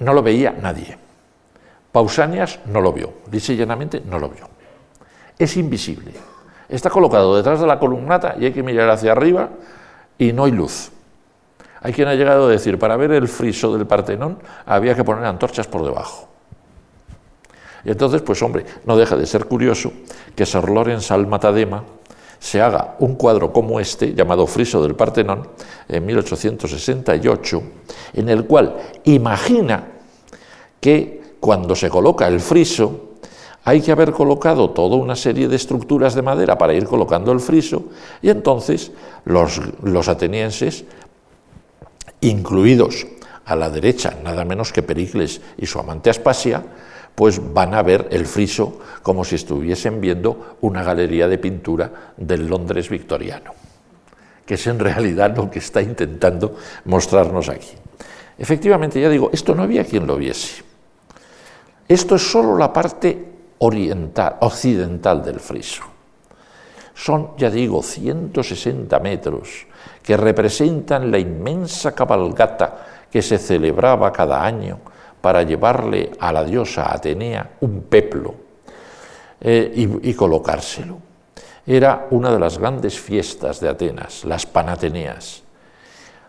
[0.00, 0.98] no lo veía nadie.
[1.92, 4.48] Pausanias no lo vio, dice llanamente no lo vio.
[5.38, 6.12] Es invisible.
[6.68, 9.48] Está colocado detrás de la columnata y hay que mirar hacia arriba
[10.18, 10.90] y no hay luz.
[11.82, 15.24] Hay quien ha llegado a decir, para ver el friso del Partenón había que poner
[15.24, 16.28] antorchas por debajo.
[17.84, 19.92] Y entonces, pues hombre, no deja de ser curioso
[20.36, 21.82] que Sir Lawrence Almatadema
[22.40, 25.46] se haga un cuadro como este, llamado Friso del Partenón,
[25.86, 27.62] en 1868,
[28.14, 29.86] en el cual imagina
[30.80, 33.10] que cuando se coloca el friso,
[33.62, 37.40] hay que haber colocado toda una serie de estructuras de madera para ir colocando el
[37.40, 37.84] friso,
[38.22, 38.90] y entonces
[39.26, 40.84] los, los atenienses,
[42.22, 43.06] incluidos
[43.44, 46.64] a la derecha nada menos que Pericles y su amante Aspasia,
[47.14, 52.46] pues van a ver el friso como si estuviesen viendo una galería de pintura del
[52.46, 53.52] Londres victoriano,
[54.46, 57.72] que es en realidad lo que está intentando mostrarnos aquí.
[58.38, 60.62] Efectivamente, ya digo, esto no había quien lo viese.
[61.86, 63.26] Esto es solo la parte
[63.58, 65.82] oriental, occidental del friso.
[66.94, 69.66] Son, ya digo, 160 metros
[70.02, 74.78] que representan la inmensa cabalgata que se celebraba cada año
[75.20, 78.34] para llevarle a la diosa Atenea un peplo
[79.40, 80.98] eh, y, y colocárselo.
[81.66, 85.42] Era una de las grandes fiestas de Atenas, las Panateneas.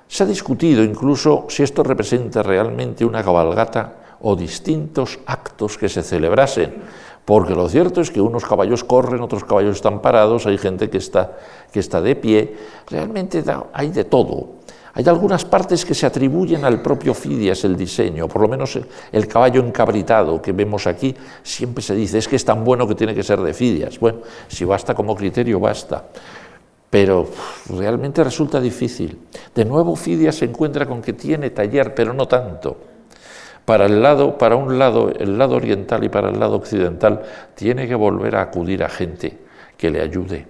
[0.08, 6.04] Se ha discutido incluso si esto representa realmente una cabalgata o distintos actos que se
[6.04, 6.84] celebrasen,
[7.26, 10.98] porque lo cierto es que unos caballos corren, otros caballos están parados, hay gente que
[10.98, 11.38] está,
[11.72, 12.56] que está de pie,
[12.90, 14.62] realmente hay de todo.
[14.94, 18.78] Hay algunas partes que se atribuyen al propio Fidias el diseño, por lo menos
[19.12, 22.96] el, caballo encabritado que vemos aquí, siempre se dice, es que es tan bueno que
[22.96, 24.00] tiene que ser de Fidias.
[24.00, 26.06] Bueno, si basta como criterio, basta.
[26.90, 27.30] Pero
[27.70, 29.18] realmente resulta difícil.
[29.56, 32.78] De nuevo Fidias se encuentra con que tiene taller, pero no tanto.
[33.64, 37.22] Para, el lado, para un lado, el lado oriental y para el lado occidental,
[37.56, 39.38] tiene que volver a acudir a gente
[39.78, 40.46] que le ayude.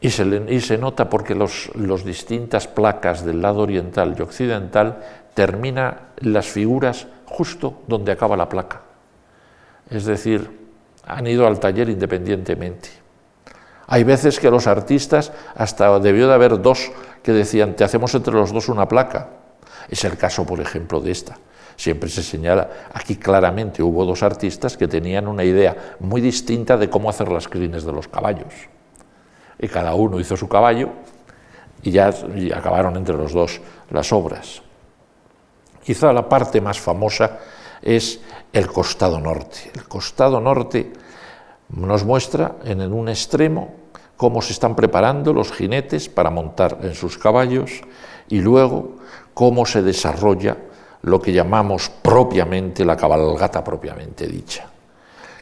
[0.00, 4.98] Y se, nota porque las distintas placas del lado oriental y occidental
[5.34, 8.80] terminan las figuras justo donde acaba la placa.
[9.90, 10.58] Es decir,
[11.04, 12.88] han ido al taller independientemente.
[13.88, 16.90] Hay veces que los artistas, hasta debió de haber dos
[17.22, 19.28] que decían, te hacemos entre los dos una placa.
[19.90, 21.36] Es el caso, por ejemplo, de esta.
[21.76, 26.88] Siempre se señala, aquí claramente hubo dos artistas que tenían una idea muy distinta de
[26.88, 28.54] cómo hacer las crines de los caballos
[29.60, 30.88] y cada uno hizo su caballo
[31.82, 32.10] y ya
[32.54, 34.62] acabaron entre los dos las obras.
[35.82, 37.38] Quizá la parte más famosa
[37.82, 38.20] es
[38.52, 39.70] el costado norte.
[39.74, 40.92] El costado norte
[41.70, 43.74] nos muestra en un extremo
[44.16, 47.80] cómo se están preparando los jinetes para montar en sus caballos
[48.28, 48.96] y luego
[49.32, 50.56] cómo se desarrolla
[51.02, 54.66] lo que llamamos propiamente la cabalgata propiamente dicha.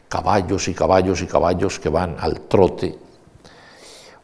[0.07, 3.08] Caballos y caballos y caballos que van al trote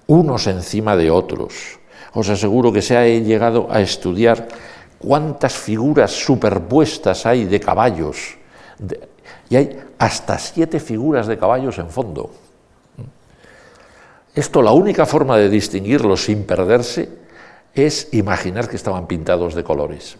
[0.07, 1.79] unos encima de otros.
[2.13, 4.47] Os aseguro que se ha llegado a estudiar
[4.99, 8.37] cuántas figuras superpuestas hay de caballos.
[9.49, 12.31] y hay hasta siete figuras de caballos en fondo.
[14.33, 17.09] Esto, la única forma de distinguirlos sin perderse
[17.73, 20.17] es imaginar que estaban pintados de colores.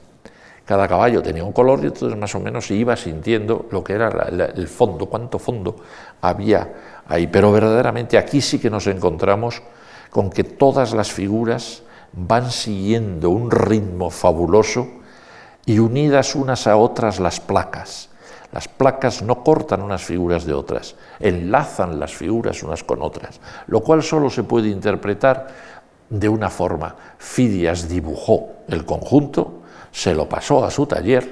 [0.65, 3.93] Cada caballo tenía un color y entonces más o menos se iba sintiendo lo que
[3.93, 4.09] era
[4.55, 5.75] el fondo, cuánto fondo
[6.21, 7.28] había ahí.
[7.28, 9.62] Pero verdaderamente aquí sí que nos encontramos
[10.10, 11.84] con que todas las figuras
[12.14, 14.88] van siguiendo un ritmo fabuloso
[15.66, 18.10] y unidas unas a otras las placas.
[18.51, 23.82] Las placas no cortan unas figuras de otras, enlazan las figuras unas con otras, lo
[23.82, 25.47] cual solo se puede interpretar
[26.10, 26.95] de una forma.
[27.18, 31.30] Fidias dibujó el conjunto, se lo pasó a su taller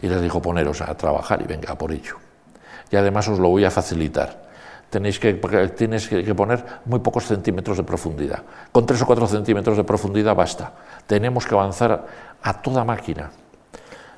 [0.00, 2.16] y les dijo poneros a trabajar y venga por ello.
[2.90, 4.47] Y además os lo voy a facilitar
[4.90, 5.34] tenéis que,
[5.76, 8.42] tienes que poner muy pocos centímetros de profundidad.
[8.72, 10.72] Con tres o cuatro centímetros de profundidad basta.
[11.06, 12.06] Tenemos que avanzar
[12.42, 13.30] a toda máquina.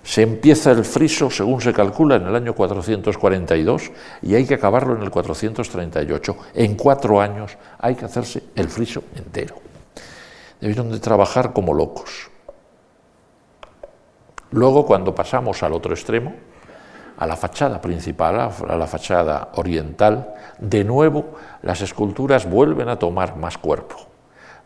[0.02, 3.90] Se empieza el friso, según se calcula, en el año 442
[4.22, 6.36] y hay que acabarlo en el 438.
[6.54, 9.56] En cuatro años hay que hacerse el friso entero.
[10.60, 12.30] Debieron de trabajar como locos.
[14.52, 16.34] Luego, cuando pasamos al otro extremo,
[17.20, 23.36] a la fachada principal, a la fachada oriental, de nuevo las esculturas vuelven a tomar
[23.36, 23.96] más cuerpo.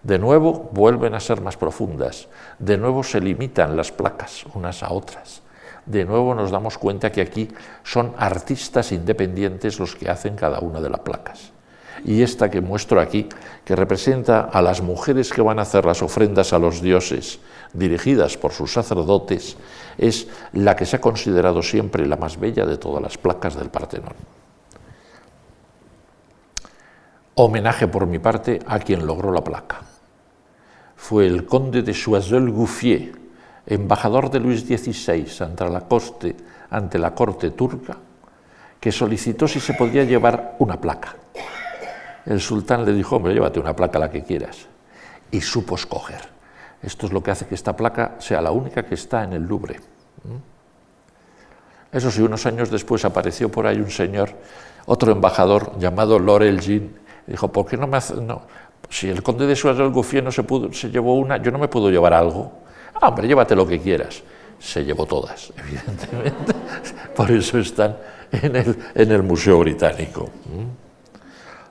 [0.04, 2.28] De nuevo vuelven a ser más profundas,
[2.60, 5.42] de nuevo se limitan las placas unas a otras.
[5.84, 7.48] De nuevo nos damos cuenta que aquí
[7.82, 11.50] son artistas independientes los que hacen cada una de las placas.
[12.04, 13.28] Y esta que muestro aquí,
[13.64, 17.40] que representa a las mujeres que van a hacer las ofrendas a los dioses,
[17.72, 19.56] dirigidas por sus sacerdotes,
[19.98, 23.70] es la que se ha considerado siempre la más bella de todas las placas del
[23.70, 24.14] Partenón.
[27.36, 29.82] Homenaje por mi parte a quien logró la placa.
[30.96, 33.12] Fue el conde de Choiseul-Gouffier,
[33.66, 35.84] embajador de Luis XVI ante la,
[36.70, 37.96] ante la corte turca,
[38.80, 41.16] que solicitó si se podía llevar una placa.
[42.26, 44.66] El sultán le dijo, hombre, llévate una placa la que quieras.
[45.30, 46.33] Y supo escoger.
[46.84, 49.42] Esto es lo que hace que esta placa sea la única que está en el
[49.42, 49.80] Louvre.
[51.90, 54.30] Eso sí, unos años después apareció por ahí un señor,
[54.86, 56.90] otro embajador llamado Laurel Jean,
[57.26, 58.14] dijo, ¿por qué no me hace...?
[58.16, 58.42] No,
[58.90, 61.68] si el conde de Suárez Goufier no se, pudo, se llevó una, yo no me
[61.68, 62.52] puedo llevar algo.
[62.94, 64.22] Ah, hombre, llévate lo que quieras.
[64.58, 66.52] Se llevó todas, evidentemente.
[67.14, 67.96] Por eso están
[68.30, 70.30] en el, en el Museo Británico.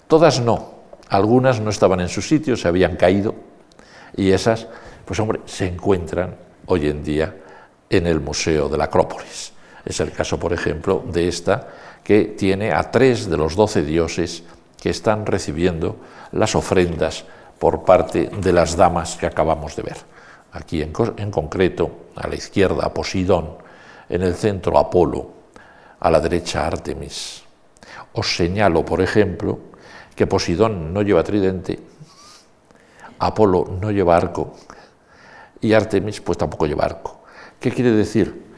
[0.07, 0.73] Todas no.
[1.09, 3.35] Algunas no estaban en su sitio, se habían caído.
[4.15, 4.67] Y esas,
[5.05, 6.35] pues hombre, se encuentran
[6.67, 7.35] hoy en día
[7.89, 9.53] en el Museo de la Acrópolis.
[9.85, 11.67] Es el caso, por ejemplo, de esta
[12.03, 14.43] que tiene a tres de los doce dioses
[14.81, 15.97] que están recibiendo
[16.31, 17.25] las ofrendas
[17.59, 19.97] por parte de las damas que acabamos de ver.
[20.51, 23.57] Aquí en, concreto, a la izquierda Posidón,
[24.09, 25.31] en el centro Apolo,
[25.99, 27.43] a la derecha Artemis.
[28.13, 29.59] Os señalo, por ejemplo,
[30.15, 31.79] que Posidón no lleva tridente,
[33.19, 34.53] Apolo no lleva arco
[35.63, 37.21] y Artemis pues tampoco lleva arco.
[37.59, 38.51] ¿Qué quiere decir?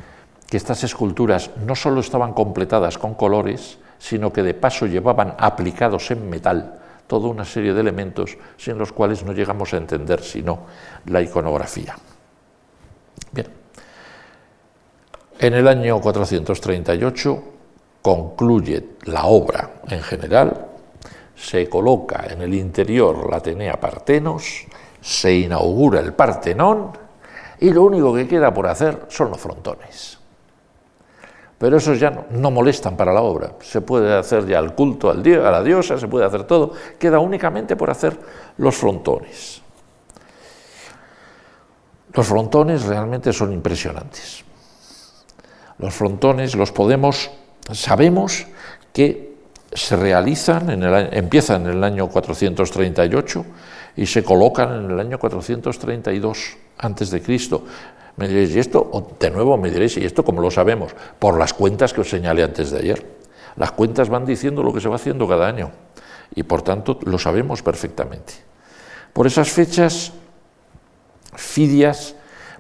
[0.50, 6.10] Que estas esculturas no solo estaban completadas con colores, sino que de paso llevaban aplicados
[6.12, 10.62] en metal toda una serie de elementos sin los cuales no llegamos a entender sino
[11.06, 11.96] la iconografía.
[13.32, 13.48] Bien.
[15.38, 17.44] En el año 438
[18.02, 20.66] concluye la obra en general,
[21.36, 24.66] se coloca en el interior la Atenea Partenos,
[25.06, 26.90] se inaugura el Partenón
[27.60, 30.18] y lo único que queda por hacer son los frontones.
[31.60, 33.52] Pero esos ya no, molestan para la obra.
[33.62, 36.74] Se puede hacer ya el culto al a la diosa, se puede hacer todo.
[36.98, 38.18] Queda únicamente por hacer
[38.58, 39.62] los frontones.
[42.12, 44.44] Los frontones realmente son impresionantes.
[45.78, 47.30] Los frontones los podemos,
[47.72, 48.48] sabemos
[48.92, 49.36] que
[49.72, 53.46] se realizan, en el, empiezan en el año 438
[53.98, 57.64] y se colocan en el año 432 antes de Cristo.
[58.18, 59.16] Me diréis, ¿y esto?
[59.20, 60.94] de nuevo me diréis, ¿y esto cómo lo sabemos?
[61.20, 63.06] Por las cuentas que os señalé antes de ayer.
[63.58, 65.72] Las cuentas van diciendo lo que se va haciendo cada año
[66.34, 68.34] y por tanto lo sabemos perfectamente.
[69.14, 70.14] Por esas fechas,
[71.34, 72.16] Fidias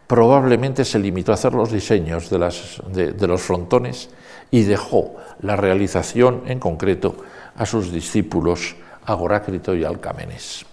[0.07, 4.09] probablemente se limitó a hacer los diseños de, de los frontones
[4.51, 7.17] y dejó la realización en concreto
[7.55, 8.75] a sus discípulos
[9.05, 10.65] Agorácrito y Alcamenes.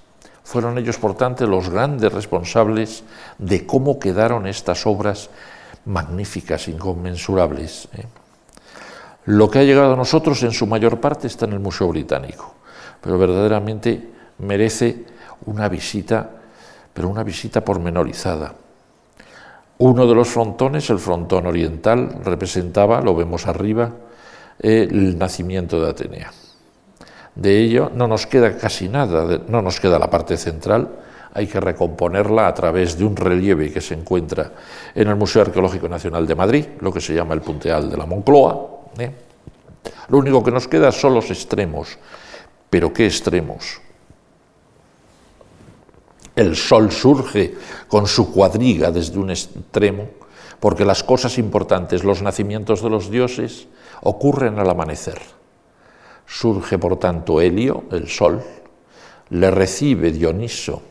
[0.53, 3.05] Fueron ellos, por tanto, los grandes responsables
[3.39, 5.31] de cómo quedaron estas obras
[5.87, 7.89] magníficas, inconmensurables.
[7.95, 8.05] ¿eh?
[9.25, 12.53] Lo que ha llegado a nosotros en su mayor parte está en el Museo Británico,
[13.01, 15.07] pero verdaderamente merece
[15.47, 16.29] una visita,
[16.93, 18.53] pero una visita pormenorizada.
[19.79, 23.91] Uno de los frontones, el frontón oriental, representaba, lo vemos arriba,
[24.59, 26.31] el nacimiento de Atenea.
[27.35, 30.89] De ello no nos queda casi nada, no nos queda la parte central,
[31.35, 34.53] hay que recomponerla a través de un relieve que se encuentra
[34.95, 38.05] en el Museo Arqueológico Nacional de Madrid, lo que se llama el Punteal de la
[38.05, 38.70] Moncloa.
[38.99, 39.11] ¿eh?
[40.09, 41.99] Lo único que nos queda son los extremos.
[42.68, 43.80] ¿Pero qué extremos?
[46.37, 47.55] El sol surge
[47.89, 50.09] con su cuadriga desde un extremo,
[50.61, 53.68] porque las cosas importantes, los nacimientos de los dioses,
[54.03, 55.20] ocurren al amanecer.
[56.27, 58.43] Surge por tanto Helio, el sol,
[59.31, 60.83] le recibe Dioniso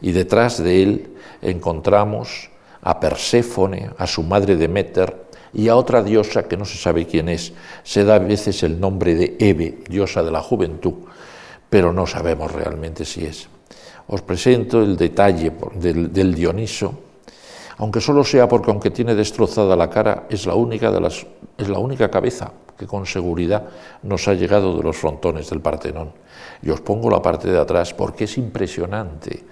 [0.00, 2.50] y detrás de él encontramos
[2.82, 7.28] a Perséfone, a su madre Demeter y a otra diosa que no se sabe quién
[7.28, 7.52] es.
[7.82, 10.94] Se da a veces el nombre de Eve, diosa de la juventud,
[11.70, 13.48] pero no sabemos realmente si es.
[14.08, 16.92] Os presento el detalle del, del Dioniso,
[17.78, 21.24] aunque solo sea porque aunque tiene destrozada la cara, es la única, de las,
[21.56, 22.52] es la única cabeza
[22.82, 23.62] que con seguridad
[24.02, 26.10] nos ha llegado de los frontones del Partenón.
[26.62, 29.44] Y os pongo la parte de atrás porque es impresionante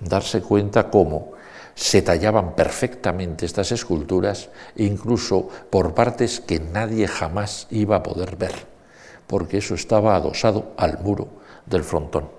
[0.00, 1.32] darse cuenta cómo
[1.74, 8.54] se tallaban perfectamente estas esculturas, incluso por partes que nadie jamás iba a poder ver,
[9.26, 11.28] porque eso estaba adosado al muro
[11.66, 12.30] del frontón.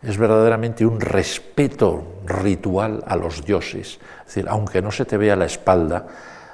[0.00, 3.98] es verdaderamente un respeto ritual a los dioses.
[4.20, 6.06] Es decir, aunque no se te vea la espalda,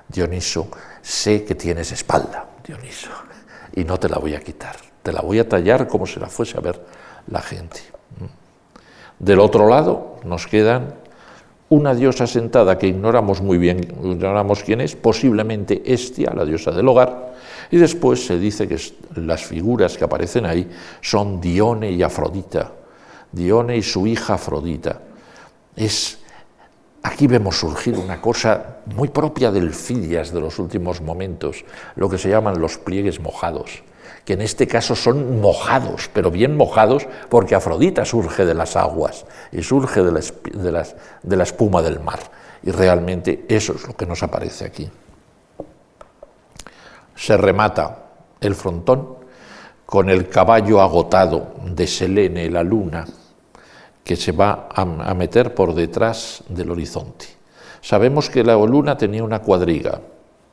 [0.09, 0.68] Dioniso,
[1.02, 3.11] sé que tienes espalda, Dioniso,
[3.75, 6.29] y no te la voy a quitar, te la voy a tallar como si la
[6.29, 6.81] fuese a ver
[7.29, 7.81] la gente.
[9.19, 10.95] Del otro lado nos quedan
[11.69, 16.89] una diosa sentada que ignoramos muy bien, ignoramos quién es, posiblemente Estia, la diosa del
[16.89, 17.35] hogar,
[17.71, 18.79] y después se dice que
[19.17, 22.73] las figuras que aparecen ahí son Dione y Afrodita,
[23.33, 25.01] Dione y su hija Afrodita.
[25.75, 26.19] Es,
[27.05, 32.18] aquí vemos surgir una cosa muy propia del Fidias de los últimos momentos, lo que
[32.18, 33.84] se llaman los pliegues mojados
[34.24, 39.26] que en este caso son mojados, pero bien mojados, porque Afrodita surge de las aguas
[39.52, 40.12] y surge de
[40.72, 40.86] la,
[41.22, 42.20] de la espuma del mar.
[42.62, 44.90] Y realmente eso es lo que nos aparece aquí.
[47.14, 47.98] Se remata
[48.40, 49.16] el frontón
[49.84, 53.05] con el caballo agotado de Selene, la luna,
[54.05, 54.84] que se va a,
[55.14, 57.26] meter por detrás del horizonte.
[57.80, 60.00] Sabemos que la luna tenía una cuadriga,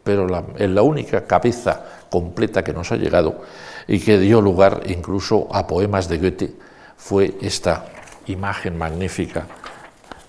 [0.03, 3.41] pero la, la única cabeza completa que nos ha llegado
[3.87, 6.55] y que dio lugar incluso a poemas de Goethe
[6.95, 7.85] fue esta
[8.27, 9.45] imagen magnífica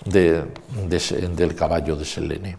[0.04, 2.56] del caballo de Selene.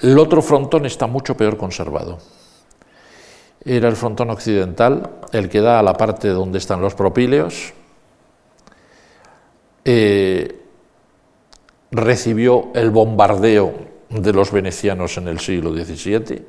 [0.00, 2.18] El otro frontón está mucho peor conservado.
[3.64, 7.72] Era el frontón occidental, el que da a la parte donde están los propíleos.
[9.90, 10.60] Eh,
[11.90, 13.72] recibió el bombardeo
[14.10, 16.44] de los venecianos en el siglo XVII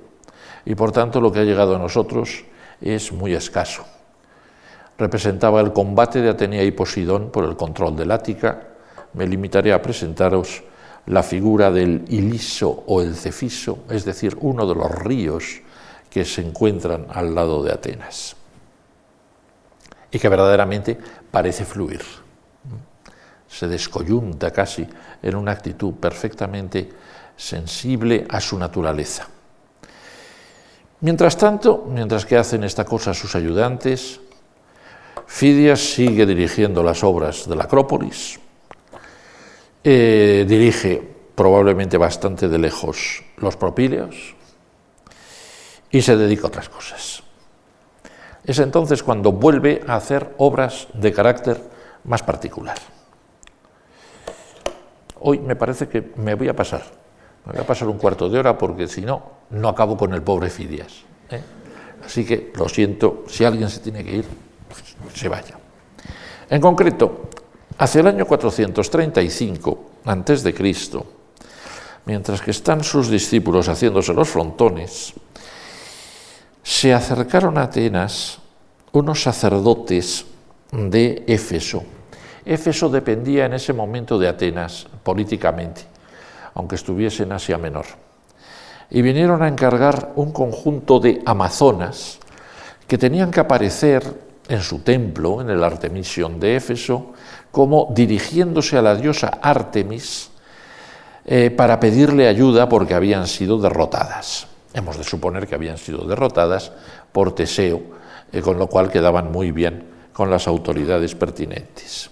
[0.66, 2.44] y por tanto lo que ha llegado a nosotros
[2.82, 3.86] es muy escaso.
[4.98, 8.62] Representaba el combate de Atenea y Posidón por el control del Ática.
[9.14, 10.62] Me limitaré a presentaros
[11.06, 15.62] la figura del Iliso o el Cefiso, es decir, uno de los ríos
[16.10, 18.36] que se encuentran al lado de Atenas
[20.12, 20.98] y que verdaderamente
[21.32, 22.02] parece fluir.
[23.50, 24.88] Se descoyunta casi
[25.22, 26.90] en una actitud perfectamente
[27.36, 29.28] sensible a su naturaleza.
[31.02, 34.20] Mientras tanto, mientras que hacen esta cosa sus ayudantes,
[35.26, 38.40] Fidias sigue dirigiendo las obras de la Acrópolis,
[39.84, 41.02] eh, dirige
[41.36, 44.36] probablemente bastante de lejos los propíleos
[45.90, 47.24] y se dedica a otras cosas.
[48.44, 51.62] Es entonces cuando vuelve a hacer obras de carácter
[52.04, 52.78] más particular.
[55.22, 56.84] Hoy me parece que me voy a pasar,
[57.46, 60.22] me voy a pasar un cuarto de hora porque si no, no acabo con el
[60.22, 61.04] pobre Fidias.
[61.30, 61.42] ¿eh?
[62.06, 64.26] Así que lo siento, si alguien se tiene que ir,
[64.68, 65.58] pues, se vaya.
[66.50, 67.30] En concreto,
[67.78, 71.06] hacia el año 435 antes de Cristo,
[72.06, 75.14] mientras que están sus discípulos haciéndose los frontones,
[76.64, 78.40] se acercaron a Atenas
[78.92, 80.26] unos sacerdotes
[80.72, 81.84] de Éfeso.
[82.46, 85.82] Éfeso dependía en ese momento de Atenas políticamente,
[86.54, 87.88] aunque estuviese en Asia Menor
[88.92, 92.20] y vinieron a encargar un conjunto de amazonas
[92.88, 94.04] que tenían que aparecer
[94.48, 97.14] en su templo, en el Artemision de Éfeso,
[97.50, 100.30] como dirigiéndose a la diosa Artemis
[101.26, 104.46] eh, para pedirle ayuda porque habían sido derrotadas.
[104.72, 106.72] Hemos de suponer que habían sido derrotadas
[107.12, 107.82] por Teseo,
[108.32, 112.12] eh, con lo cual quedaban muy bien con las autoridades pertinentes.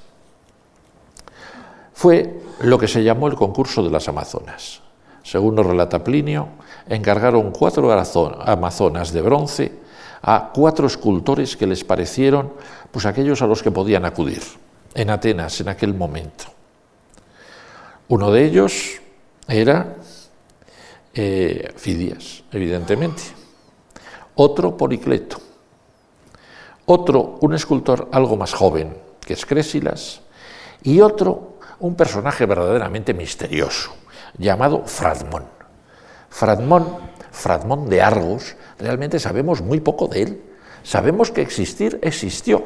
[1.94, 4.82] Fue lo que se llamó el concurso de las Amazonas.
[5.24, 6.48] Según nos relata Plinio,
[6.88, 9.72] encargaron cuatro amazonas de bronce
[10.22, 12.54] a cuatro escultores que les parecieron
[12.92, 14.42] pues aquellos a los que podían acudir
[14.94, 16.46] en Atenas en aquel momento.
[18.08, 19.02] Uno de ellos
[19.48, 19.96] era
[21.14, 23.24] eh, Fidias, evidentemente.
[24.36, 25.38] Otro, Policleto.
[26.86, 30.22] Otro, un escultor algo más joven, que es Crésilas.
[30.84, 33.92] Y otro, un personaje verdaderamente misterioso,
[34.38, 35.46] llamado Fradmón.
[36.30, 36.98] Fradmón,
[37.32, 40.42] Fradmón de Argos, realmente sabemos muy poco de él.
[40.84, 42.64] Sabemos que existir existió,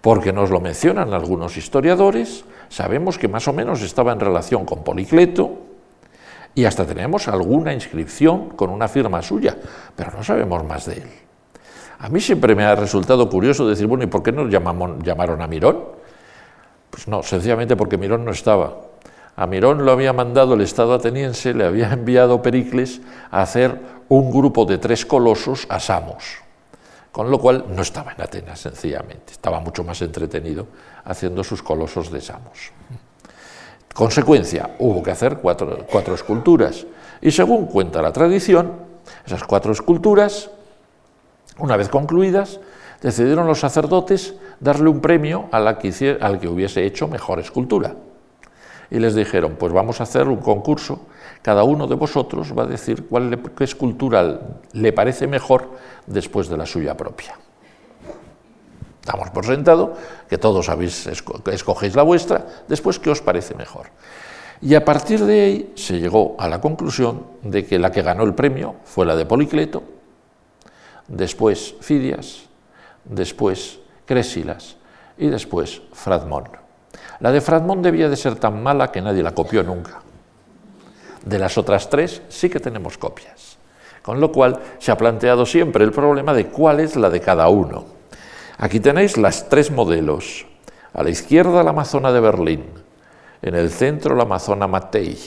[0.00, 4.84] porque nos lo mencionan algunos historiadores, sabemos que más o menos estaba en relación con
[4.84, 5.60] Policleto,
[6.54, 9.56] y hasta tenemos alguna inscripción con una firma suya,
[9.96, 11.08] pero no sabemos más de él.
[11.98, 15.46] A mí siempre me ha resultado curioso decir, bueno, ¿y por qué nos llamaron a
[15.46, 16.03] Mirón?
[16.94, 18.76] Pues no, sencillamente porque Mirón no estaba.
[19.34, 23.00] A Mirón lo había mandado el Estado ateniense, le había enviado Pericles
[23.32, 26.22] a hacer un grupo de tres colosos a Samos,
[27.10, 30.68] con lo cual no estaba en Atenas sencillamente, estaba mucho más entretenido
[31.04, 32.70] haciendo sus colosos de Samos.
[33.92, 36.86] Consecuencia, hubo que hacer cuatro, cuatro esculturas
[37.20, 38.70] y según cuenta la tradición,
[39.26, 40.48] esas cuatro esculturas,
[41.58, 42.60] una vez concluidas,
[43.02, 44.34] decidieron los sacerdotes
[44.64, 47.94] darle un premio al que hubiese hecho mejor escultura.
[48.90, 51.02] Y les dijeron, pues vamos a hacer un concurso,
[51.42, 54.40] cada uno de vosotros va a decir cuál qué escultura
[54.72, 55.68] le parece mejor
[56.06, 57.38] después de la suya propia.
[59.04, 59.96] Damos por sentado
[60.30, 63.88] que todos habéis, escogéis la vuestra, después qué os parece mejor.
[64.62, 68.24] Y a partir de ahí se llegó a la conclusión de que la que ganó
[68.24, 69.82] el premio fue la de Policleto,
[71.06, 72.44] después Fidias,
[73.04, 74.76] después Crésilas
[75.18, 76.44] y después Fradmón.
[77.20, 80.02] La de Fradmón debía de ser tan mala que nadie la copió nunca.
[81.24, 83.56] De las otras tres sí que tenemos copias,
[84.02, 87.48] con lo cual se ha planteado siempre el problema de cuál es la de cada
[87.48, 87.86] uno.
[88.58, 90.46] Aquí tenéis las tres modelos.
[90.92, 92.64] A la izquierda la Amazona de Berlín,
[93.42, 95.18] en el centro la Amazona Matei,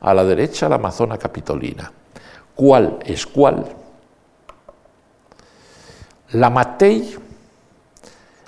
[0.00, 1.90] a la derecha la Amazona Capitolina.
[2.54, 3.64] ¿Cuál es cuál?
[6.32, 7.16] La Matei,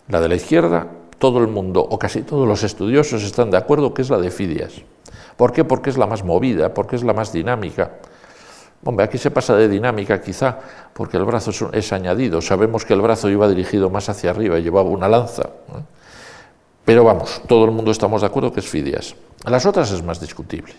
[0.08, 0.86] la de la izquierda,
[1.18, 4.30] todo el mundo o casi todos los estudiosos están de acuerdo que es la de
[4.30, 4.74] Fidias.
[5.36, 5.64] ¿Por qué?
[5.64, 7.92] Porque es la más movida, porque es la más dinámica.
[8.84, 10.58] Hombre, aquí se pasa de dinámica quizá
[10.92, 12.42] porque el brazo es, añadido.
[12.42, 15.48] Sabemos que el brazo iba dirigido más hacia arriba y llevaba una lanza.
[16.84, 19.16] Pero vamos, todo el mundo estamos de acuerdo que es Fidias.
[19.46, 20.74] Las otras es más discutible.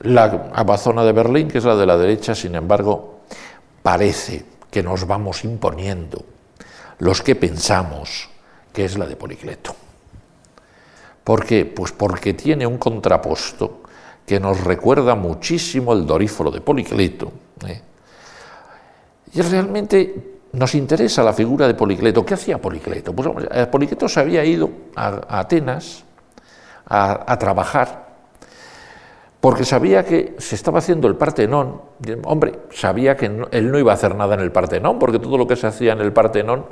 [0.00, 3.20] La Amazona de Berlín, que es la de la derecha, sin embargo,
[3.82, 6.33] parece que nos vamos imponiendo
[7.04, 8.30] los que pensamos
[8.72, 9.76] que es la de Policleto.
[11.22, 11.66] ¿Por qué?
[11.66, 13.82] Pues porque tiene un contraposto
[14.24, 17.30] que nos recuerda muchísimo el doríforo de Policleto.
[17.68, 17.82] ¿eh?
[19.34, 22.24] Y realmente nos interesa la figura de Policleto.
[22.24, 23.12] ¿Qué hacía Policleto?
[23.12, 26.04] Pues eh, Policleto se había ido a, Atenas
[26.86, 28.03] a trabajar
[29.44, 31.82] porque sabía que se estaba haciendo el Partenón.
[32.24, 35.46] Hombre, sabía que él no iba a hacer nada en el Partenón, porque todo lo
[35.46, 36.64] que se hacía en el Partenón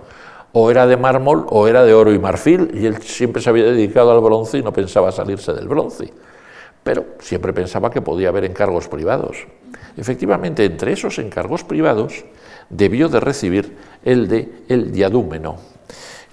[0.53, 3.65] o era de mármol o era de oro y marfil, y él siempre se había
[3.65, 6.15] dedicado al bronce y no pensaba salirse del bronce.
[6.83, 9.47] Pero siempre pensaba que podía haber encargos privados.
[9.99, 12.25] Efectivamente, entre esos encargos privados
[12.71, 15.57] debió de recibir el de el diadúmeno,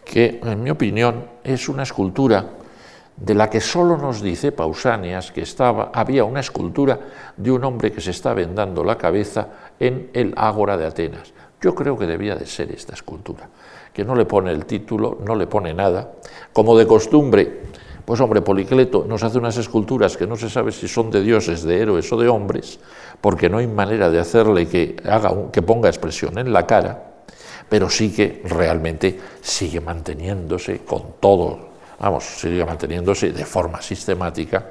[0.05, 2.45] que en mi opinión es una escultura
[3.19, 6.99] de la que solo nos dice Pausanias que estaba, había una escultura
[7.35, 9.47] de un hombre que se está vendando la cabeza
[9.79, 11.33] en el Ágora de Atenas.
[11.61, 13.49] Yo creo que debía de ser esta escultura,
[13.93, 16.13] que no le pone el título, no le pone nada.
[16.53, 17.63] Como de costumbre,
[18.05, 21.63] pues hombre, Policleto nos hace unas esculturas que no se sabe si son de dioses,
[21.63, 22.79] de héroes o de hombres,
[23.19, 27.03] porque no hay manera de hacerle que, haga, que ponga expresión en la cara,
[27.67, 31.68] pero sí que realmente sigue manteniéndose con todo
[31.99, 34.65] vamos, sigue manteniéndose de forma sistemática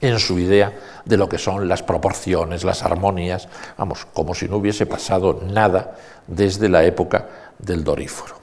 [0.00, 0.72] en su idea
[1.04, 5.96] de lo que son las proporciones, las armonías, vamos, como si no hubiese pasado nada
[6.26, 8.36] desde la época del Doríforo.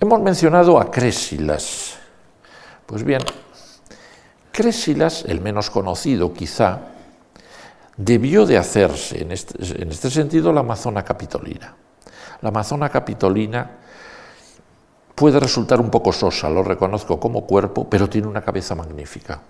[0.00, 1.96] Hemos mencionado a Crésilas.
[2.86, 3.22] Pues bien,
[4.50, 6.80] Crésilas, el menos conocido quizá,
[7.96, 11.74] debió de hacerse en este, en este sentido la Amazona Capitolina.
[12.40, 13.70] La Amazona Capitolina
[15.18, 19.40] Puede resultar un poco sosa, lo reconozco como cuerpo, pero tiene una cabeza magnífica.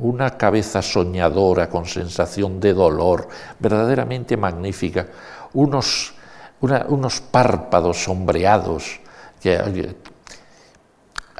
[0.00, 3.28] Una cabeza soñadora con sensación de dolor,
[3.60, 5.06] verdaderamente magnífica.
[5.52, 6.14] Unos,
[6.60, 8.98] unos párpados sombreados
[9.40, 9.94] que hay,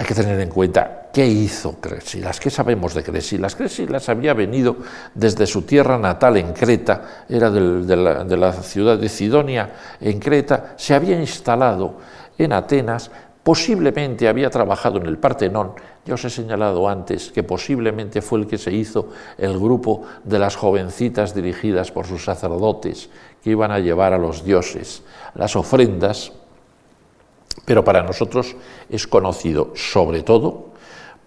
[0.06, 3.56] que tener en cuenta qué hizo Cresilas, qué sabemos de Cresilas.
[3.56, 4.76] Cresilas había venido
[5.12, 10.20] desde su tierra natal en Creta, era de, la, de la ciudad de Sidonia en
[10.20, 11.96] Creta, se había instalado
[12.38, 13.10] en Atenas,
[13.42, 15.72] Posiblemente había trabajado en el Partenón,
[16.04, 19.08] ya os he señalado antes que posiblemente fue el que se hizo
[19.38, 23.08] el grupo de las jovencitas dirigidas por sus sacerdotes
[23.42, 25.02] que iban a llevar a los dioses
[25.34, 26.32] las ofrendas,
[27.64, 28.56] pero para nosotros
[28.90, 30.70] es conocido sobre todo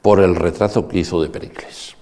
[0.03, 1.95] por el retrato que hizo de Pericles.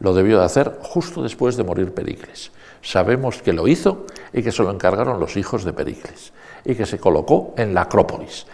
[0.00, 2.52] Lo debió de hacer justo después de morir Pericles.
[2.82, 6.32] Sabemos que lo hizo y que se lo encargaron los hijos de Pericles
[6.64, 8.46] y que se colocó en la Acrópolis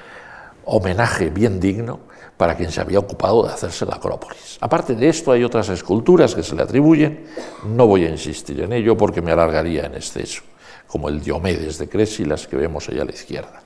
[0.66, 2.00] homenaje bien digno
[2.36, 4.58] para quien se había ocupado de hacerse la Acrópolis.
[4.60, 7.26] Aparte de esto, hay otras esculturas que se le atribuyen,
[7.64, 10.42] no voy a insistir en ello porque me alargaría en exceso,
[10.86, 13.62] como el Diomedes de Crésilas que vemos allá a la izquierda.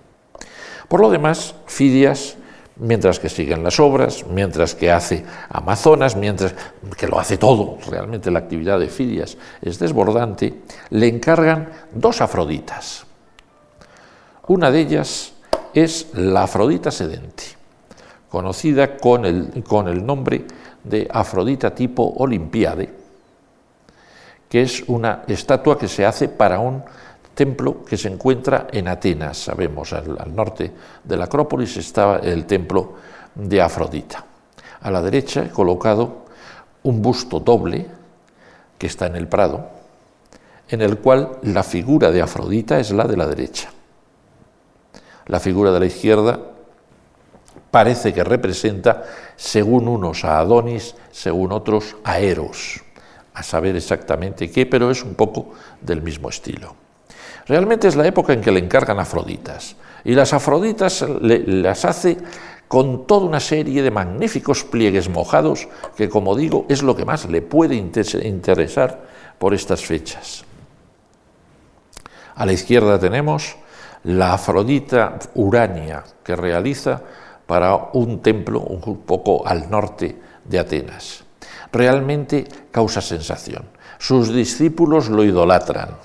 [0.89, 2.37] Por lo demás, Fidias,
[2.77, 6.55] mientras que siguen las obras, mientras que hace Amazonas, mientras
[6.97, 13.05] que lo hace todo, realmente la actividad de Fidias es desbordante, le encargan dos Afroditas.
[14.47, 15.35] Una de ellas
[15.75, 17.45] es la Afrodita sedente,
[18.29, 20.45] conocida con el, con el nombre
[20.85, 22.91] de Afrodita tipo Olimpiade,
[24.49, 26.83] que es una estatua que se hace para un
[27.35, 30.73] templo que se encuentra en Atenas, sabemos, al, al norte
[31.05, 32.95] de la Acrópolis estaba el templo
[33.35, 34.25] de Afrodita.
[34.81, 36.27] A la derecha he colocado
[36.83, 37.87] un busto doble
[38.77, 39.69] que está en el Prado,
[40.69, 43.71] en el cual la figura de Afrodita es la de la derecha.
[45.29, 46.41] La figura de la izquierda
[47.71, 49.05] parece que representa,
[49.37, 52.83] según unos, a Adonis, según otros, a Eros,
[53.35, 55.51] a saber exactamente qué, pero es un poco
[55.81, 56.75] del mismo estilo.
[57.47, 62.17] Realmente es la época en que le encargan afroditas, y las afroditas las hace
[62.69, 67.29] con toda una serie de magníficos pliegues mojados, que como digo es lo que más
[67.29, 69.03] le puede interesar
[69.39, 70.45] por estas fechas.
[72.35, 73.57] A la izquierda tenemos
[74.05, 77.01] la Afrodita Urania, que realiza
[77.47, 81.25] para un templo un poco al norte de Atenas.
[81.73, 83.65] Realmente causa sensación.
[83.99, 85.97] Sus discípulos lo idolatran.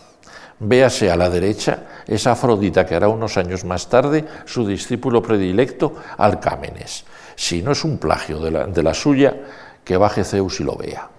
[0.60, 5.96] Véase a la derecha esa Afrodita que hará unos años más tarde su discípulo predilecto,
[6.18, 7.04] Alcámenes.
[7.36, 9.36] Si no es un plagio de la, suya,
[9.84, 11.10] que baje Zeus y lo vea.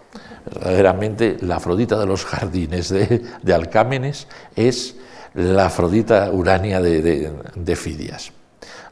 [0.46, 4.26] Verdaderamente la Afrodita de los jardines de Alcámenes
[4.56, 4.96] es
[5.34, 8.32] la Afrodita Urania de, de, Fidias.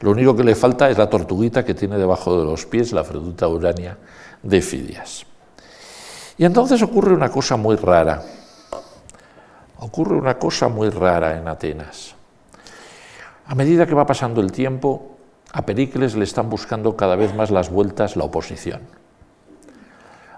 [0.01, 3.01] Lo único que le falta es la tortuguita que tiene debajo de los pies, la
[3.01, 3.97] Afrodita Urania
[4.41, 5.25] de Fidias.
[6.37, 8.21] Y entonces ocurre una cosa muy rara
[9.83, 12.15] ocurre una cosa muy rara en Atenas.
[13.45, 15.17] A medida que va pasando el tiempo,
[15.51, 18.81] a Pericles le están buscando cada vez más las vueltas la oposición.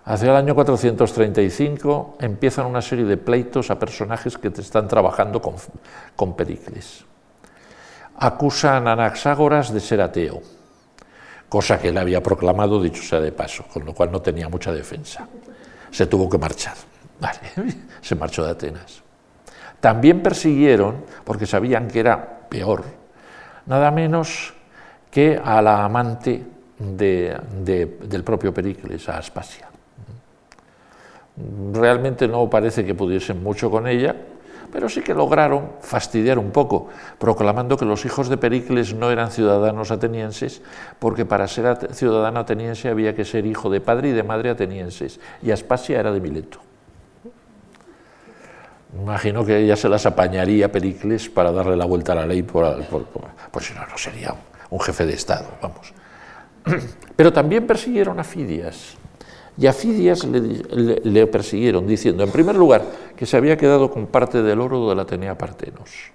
[0.05, 6.35] Hacia el año 435 empiezan una serie de pleitos a personajes que están trabajando con,
[6.35, 7.03] Pericles.
[8.19, 10.43] Acusan a Anaxágoras de ser ateo,
[11.49, 14.71] cosa que él había proclamado, dicho sea de paso, con lo cual no tenía mucha
[14.71, 15.27] defensa.
[15.89, 16.75] Se tuvo que marchar.
[18.01, 19.01] Se marchó de Atenas.
[19.79, 22.83] También persiguieron, porque sabían que era peor,
[23.65, 24.53] nada menos
[25.09, 26.45] que a la amante
[26.77, 29.69] del propio Pericles, a Aspasia.
[31.73, 34.15] Realmente no parece que pudiesen mucho con ella,
[34.71, 39.31] pero sí que lograron fastidiar un poco, proclamando que los hijos de Pericles no eran
[39.31, 40.61] ciudadanos atenienses,
[40.99, 45.19] porque para ser ciudadano ateniense había que ser hijo de padre y de madre atenienses,
[45.41, 46.59] y Aspasia era de Mileto.
[49.01, 52.83] Imagino que ella se las apañaría Pericles para darle la vuelta a la ley, por,
[53.51, 54.33] pues si no, no sería
[54.69, 55.93] un jefe de Estado, vamos.
[57.15, 58.97] Pero también persiguieron a Fidias,
[59.57, 62.83] y a Fidias le, persiguieron diciendo, en primer lugar,
[63.15, 66.11] que se había quedado con parte del oro de la Atenea Partenos.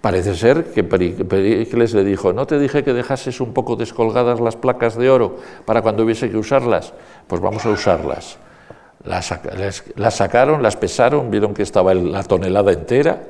[0.00, 4.56] Parece ser que Pericles le dijo, ¿no te dije que dejases un poco descolgadas las
[4.56, 6.92] placas de oro para cuando hubiese que usarlas?
[7.28, 8.38] Pues vamos a usarlas.
[9.04, 9.26] Las,
[10.16, 13.22] sacaron, las pesaron, vieron que estaba la tonelada entera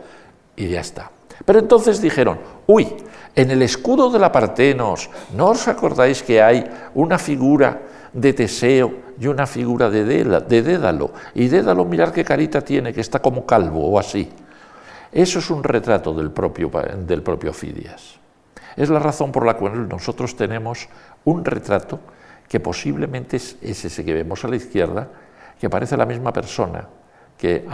[0.57, 1.11] y ya está.
[1.45, 2.89] Pero entonces dijeron, uy,
[3.35, 6.65] en el escudo de la Partenos, ¿no os acordáis que hay
[6.95, 7.81] una figura
[8.13, 11.13] de Teseo y una figura de, Dédalo?
[11.35, 14.29] Y Dédalo, mirar qué carita tiene, que está como calvo o así.
[15.11, 16.71] Eso es un retrato del propio,
[17.07, 18.19] del propio Fidias.
[18.77, 20.89] Es la razón por la cual nosotros tenemos
[21.25, 22.01] un retrato
[22.49, 25.09] que posiblemente es ese que vemos a la izquierda,
[25.59, 26.89] que parece la misma persona
[27.39, 27.67] que,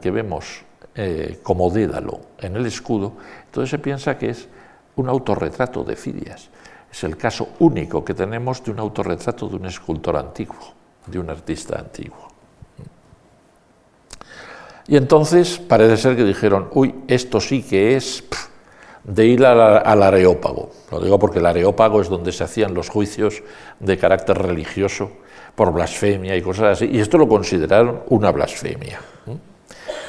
[0.00, 0.64] que vemos
[0.94, 3.14] eh, como Dédalo en el escudo,
[3.46, 4.48] entonces se piensa que es
[4.96, 6.48] un autorretrato de Fidias.
[6.90, 10.74] Es el caso único que tenemos de un autorretrato de un escultor antiguo,
[11.06, 12.28] de un artista antiguo.
[14.86, 18.24] Y entonces parece ser que dijeron, uy, esto sí que es
[19.04, 20.70] de ir al Areópago.
[20.90, 23.42] Lo digo porque el Areópago es donde se hacían los juicios
[23.80, 25.10] de carácter religioso
[25.54, 29.00] por blasfemia y cosas así, y esto lo consideraron una blasfemia.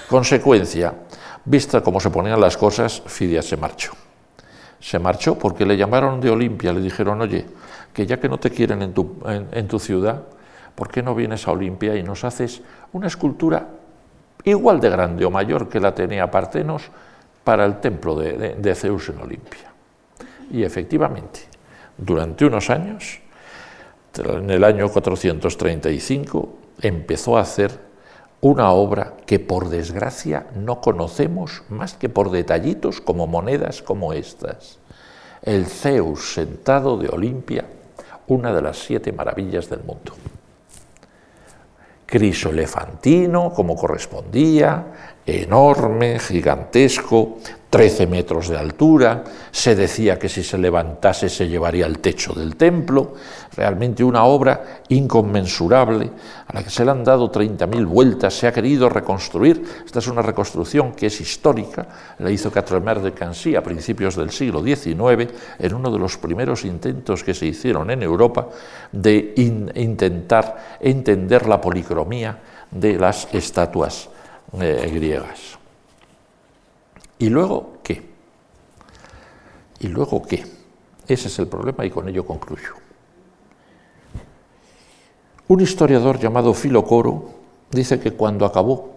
[0.08, 0.94] Consecuencia,
[1.46, 3.92] vista cómo se ponían las cosas, Fidias se marchó.
[4.84, 7.46] Se marchó porque le llamaron de Olimpia, le dijeron, oye,
[7.94, 10.24] que ya que no te quieren en tu, en, tu ciudad,
[10.76, 12.62] ¿por qué no vienes a Olimpia y nos haces
[12.92, 13.70] una escultura
[14.44, 16.84] igual de grande o mayor que la tenía Partenos
[17.46, 19.72] para el templo de, de Zeus en Olimpia?
[20.52, 21.40] Y efectivamente,
[21.98, 23.22] durante unos años,
[24.18, 27.93] en el año 435 empezó a hacer
[28.44, 34.80] una obra que por desgracia no conocemos más que por detallitos como monedas como estas.
[35.42, 37.64] El Zeus sentado de Olimpia,
[38.28, 40.14] una de las siete maravillas del mundo.
[42.06, 44.88] Criso elefantino, como correspondía,
[45.26, 47.38] enorme, gigantesco,
[47.74, 52.56] 13 metros de altura, se decía que si se levantase se llevaría el techo del
[52.56, 53.16] templo,
[53.58, 56.12] realmente una obra inconmensurable
[56.46, 60.08] a la que se le han dado 30.000 vueltas, se ha querido reconstruir, esta es
[60.08, 61.88] una reconstrucción que es histórica,
[62.20, 66.66] la hizo Quatremer de Cancy a principios del siglo XIX, en uno de los primeros
[66.66, 68.50] intentos que se hicieron en Europa
[68.92, 72.38] de intentar entender la policromía
[72.70, 74.10] de las estatuas
[74.62, 75.63] eh, griegas.
[77.20, 78.02] ¿Y luego qué?
[79.80, 80.46] ¿Y luego qué?
[81.08, 82.74] Ese es el problema y con ello concluyo.
[85.48, 87.30] Un historiador llamado Filocoro
[87.70, 88.96] dice que cuando acabó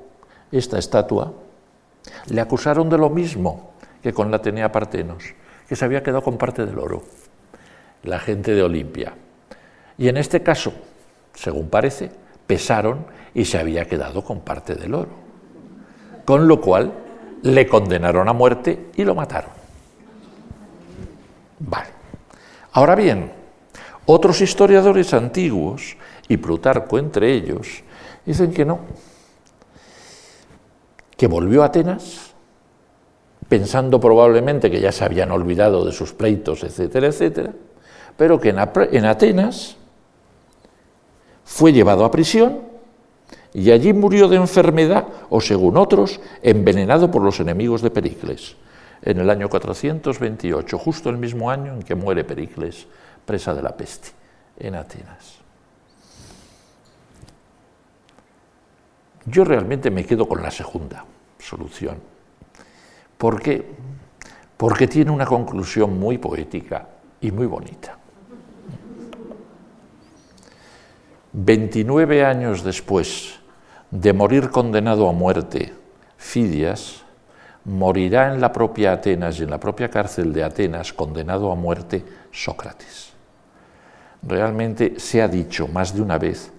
[0.53, 1.33] esta estatua,
[2.29, 3.73] le acusaron de lo mismo
[4.03, 5.35] que con la Atenea Partenos,
[5.69, 7.03] que se había quedado con parte del oro,
[8.05, 9.15] la gente de Olimpia.
[9.99, 10.73] Y en este caso,
[11.35, 12.11] según parece,
[12.47, 15.11] pesaron y se había quedado con parte del oro.
[16.25, 16.93] Con lo cual,
[17.43, 19.51] le condenaron a muerte y lo mataron.
[21.59, 21.89] Vale.
[22.73, 23.33] Ahora bien,
[24.07, 25.97] otros historiadores antiguos,
[26.29, 27.83] y Plutarco entre ellos,
[28.25, 28.81] dicen que no,
[31.17, 32.35] que volvió a Atenas,
[33.49, 37.53] pensando probablemente que ya se habían olvidado de sus pleitos, etcétera, etcétera,
[38.17, 39.77] pero que en Atenas
[41.45, 42.76] fue llevado a prisión
[43.57, 48.55] y allí murió de enfermedad o, según otros, envenenado por los enemigos de Pericles,
[49.01, 52.87] en el año 428, justo el mismo año en que muere Pericles,
[53.25, 54.11] presa de la peste,
[54.59, 55.39] en Atenas.
[59.25, 61.07] Yo realmente me quedo con la segunda
[61.39, 61.97] solución.
[63.17, 63.65] ¿Por qué?
[64.55, 66.87] Porque tiene una conclusión muy poética
[67.23, 67.97] y muy bonita.
[71.33, 73.41] 29 años después
[73.91, 75.73] de morir condenado a muerte,
[76.17, 77.03] Fidias
[77.65, 82.05] morirá en la propia Atenas y en la propia cárcel de Atenas condenado a muerte
[82.31, 83.13] Sócrates.
[84.23, 86.53] Realmente se ha dicho más de una vez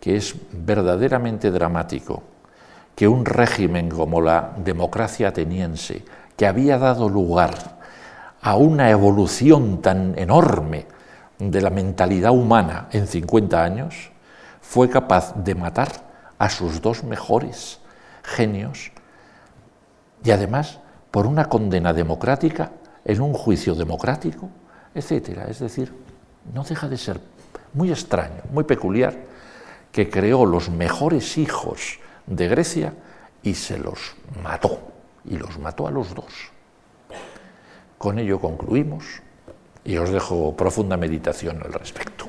[0.00, 2.22] que es verdaderamente dramático
[2.94, 6.04] que un régimen como la democracia ateniense,
[6.36, 7.78] que había dado lugar
[8.40, 10.86] a una evolución tan enorme
[11.38, 14.10] de la mentalidad humana en 50 años,
[14.60, 16.07] fue capaz de matar
[16.38, 17.80] a sus dos mejores
[18.22, 18.92] genios
[20.24, 22.72] y además por una condena democrática
[23.04, 24.50] en un juicio democrático,
[24.94, 25.46] etcétera.
[25.48, 25.92] Es decir,
[26.52, 27.20] no deja de ser
[27.72, 29.14] muy extraño, muy peculiar
[29.92, 32.92] que creó los mejores hijos de Grecia
[33.42, 34.78] y se los mató,
[35.24, 36.32] y los mató a los dos.
[37.96, 39.04] Con ello concluimos
[39.84, 42.26] y os dejo profunda meditación al respecto.